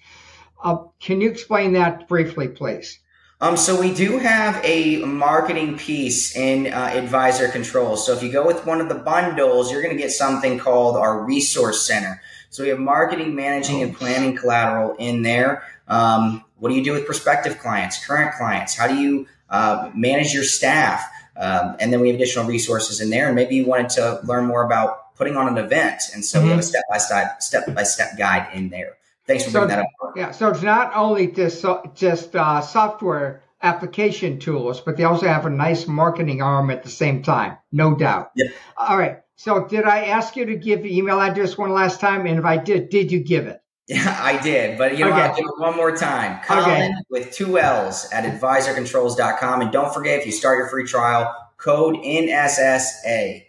Uh, 0.62 0.76
can 1.00 1.20
you 1.20 1.30
explain 1.30 1.72
that 1.74 2.08
briefly, 2.08 2.48
please? 2.48 2.98
Um, 3.40 3.56
so 3.56 3.78
we 3.78 3.92
do 3.92 4.18
have 4.18 4.64
a 4.64 5.04
marketing 5.04 5.76
piece 5.76 6.34
in 6.36 6.72
uh, 6.72 6.92
Advisor 6.94 7.48
Controls. 7.48 8.06
So 8.06 8.12
if 8.14 8.22
you 8.22 8.32
go 8.32 8.46
with 8.46 8.64
one 8.64 8.80
of 8.80 8.88
the 8.88 8.94
bundles, 8.94 9.70
you're 9.70 9.82
going 9.82 9.94
to 9.94 10.00
get 10.00 10.12
something 10.12 10.58
called 10.58 10.96
our 10.96 11.22
Resource 11.22 11.86
Center. 11.86 12.22
So 12.50 12.62
we 12.62 12.70
have 12.70 12.78
marketing, 12.78 13.34
managing, 13.34 13.82
and 13.82 13.94
planning 13.94 14.36
collateral 14.36 14.94
in 14.98 15.22
there. 15.22 15.64
Um, 15.88 16.44
what 16.58 16.70
do 16.70 16.76
you 16.76 16.84
do 16.84 16.92
with 16.92 17.04
prospective 17.04 17.58
clients, 17.58 18.04
current 18.06 18.34
clients? 18.36 18.74
How 18.74 18.86
do 18.86 18.96
you 18.96 19.26
uh, 19.50 19.90
manage 19.94 20.32
your 20.32 20.44
staff? 20.44 21.04
Um, 21.36 21.76
and 21.80 21.92
then 21.92 22.00
we 22.00 22.08
have 22.08 22.16
additional 22.16 22.46
resources 22.46 23.00
in 23.00 23.10
there. 23.10 23.26
And 23.26 23.34
maybe 23.34 23.56
you 23.56 23.66
wanted 23.66 23.90
to 23.90 24.20
learn 24.24 24.46
more 24.46 24.64
about 24.64 25.14
putting 25.16 25.36
on 25.36 25.48
an 25.48 25.64
event, 25.64 26.02
and 26.12 26.24
so 26.24 26.42
we 26.42 26.48
have 26.48 26.58
a 26.58 26.62
step 26.62 26.82
by 26.90 26.98
step, 26.98 27.40
step 27.40 27.72
by 27.72 27.84
step 27.84 28.18
guide 28.18 28.48
in 28.52 28.68
there. 28.68 28.96
Thanks 29.26 29.44
for 29.44 29.50
So- 29.50 29.60
bringing 29.60 29.76
that 29.76 29.82
up. 30.02 30.12
Yeah. 30.16 30.30
So 30.32 30.48
it's 30.48 30.62
not 30.62 30.92
only 30.94 31.28
just 31.28 31.64
just 31.94 32.36
uh, 32.36 32.60
software 32.60 33.42
application 33.62 34.38
tools, 34.38 34.80
but 34.80 34.96
they 34.96 35.04
also 35.04 35.26
have 35.26 35.46
a 35.46 35.50
nice 35.50 35.86
marketing 35.86 36.42
arm 36.42 36.70
at 36.70 36.82
the 36.82 36.90
same 36.90 37.22
time. 37.22 37.56
No 37.72 37.94
doubt. 37.94 38.30
Yep. 38.36 38.52
All 38.76 38.98
right. 38.98 39.18
So 39.36 39.66
did 39.66 39.84
I 39.84 40.04
ask 40.06 40.36
you 40.36 40.44
to 40.46 40.56
give 40.56 40.82
the 40.82 40.96
email 40.96 41.20
address 41.20 41.56
one 41.58 41.70
last 41.72 41.98
time? 42.00 42.26
And 42.26 42.38
if 42.38 42.44
I 42.44 42.56
did, 42.58 42.90
did 42.90 43.10
you 43.10 43.18
give 43.20 43.46
it? 43.46 43.60
Yeah, 43.88 44.16
I 44.22 44.40
did, 44.40 44.78
but 44.78 44.96
you 44.96 45.04
know, 45.04 45.10
Okay. 45.12 45.20
I'll 45.22 45.34
do 45.36 45.42
it 45.42 45.60
one 45.60 45.76
more 45.76 45.96
time. 45.96 46.40
Collin 46.44 46.64
Okay. 46.70 46.90
with 47.10 47.32
two 47.32 47.58
L's 47.58 48.06
at 48.12 48.24
advisorcontrols.com. 48.24 49.60
And 49.62 49.72
don't 49.72 49.92
forget, 49.92 50.20
if 50.20 50.26
you 50.26 50.32
start 50.32 50.58
your 50.58 50.68
free 50.68 50.86
trial, 50.86 51.34
code 51.56 51.96
NSSA. 51.96 53.44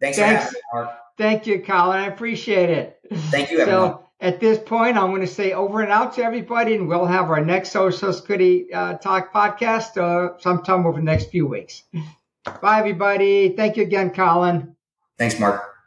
Thanks, 0.00 0.18
for 0.18 0.24
Thanks. 0.24 0.24
having 0.24 0.52
me, 0.54 0.60
Marc. 0.72 0.90
Thank 1.16 1.46
you, 1.46 1.62
Collin. 1.62 1.98
I 1.98 2.06
appreciate 2.06 2.70
it. 2.70 2.98
Thank 3.30 3.50
you, 3.50 3.60
everyone. 3.60 3.90
So 3.92 4.07
at 4.20 4.40
this 4.40 4.58
point, 4.58 4.96
I'm 4.96 5.10
going 5.10 5.20
to 5.20 5.26
say 5.26 5.52
over 5.52 5.80
and 5.80 5.92
out 5.92 6.14
to 6.14 6.24
everybody, 6.24 6.74
and 6.74 6.88
we'll 6.88 7.06
have 7.06 7.30
our 7.30 7.44
next 7.44 7.70
Social 7.70 8.12
Security 8.12 8.72
uh, 8.72 8.94
Talk 8.94 9.32
podcast 9.32 9.96
uh, 9.96 10.38
sometime 10.38 10.86
over 10.86 10.98
the 10.98 11.04
next 11.04 11.30
few 11.30 11.46
weeks. 11.46 11.84
Bye, 12.60 12.80
everybody. 12.80 13.54
Thank 13.56 13.76
you 13.76 13.84
again, 13.84 14.10
Collin. 14.10 14.74
Thanks, 15.18 15.38
Marc. 15.38 15.77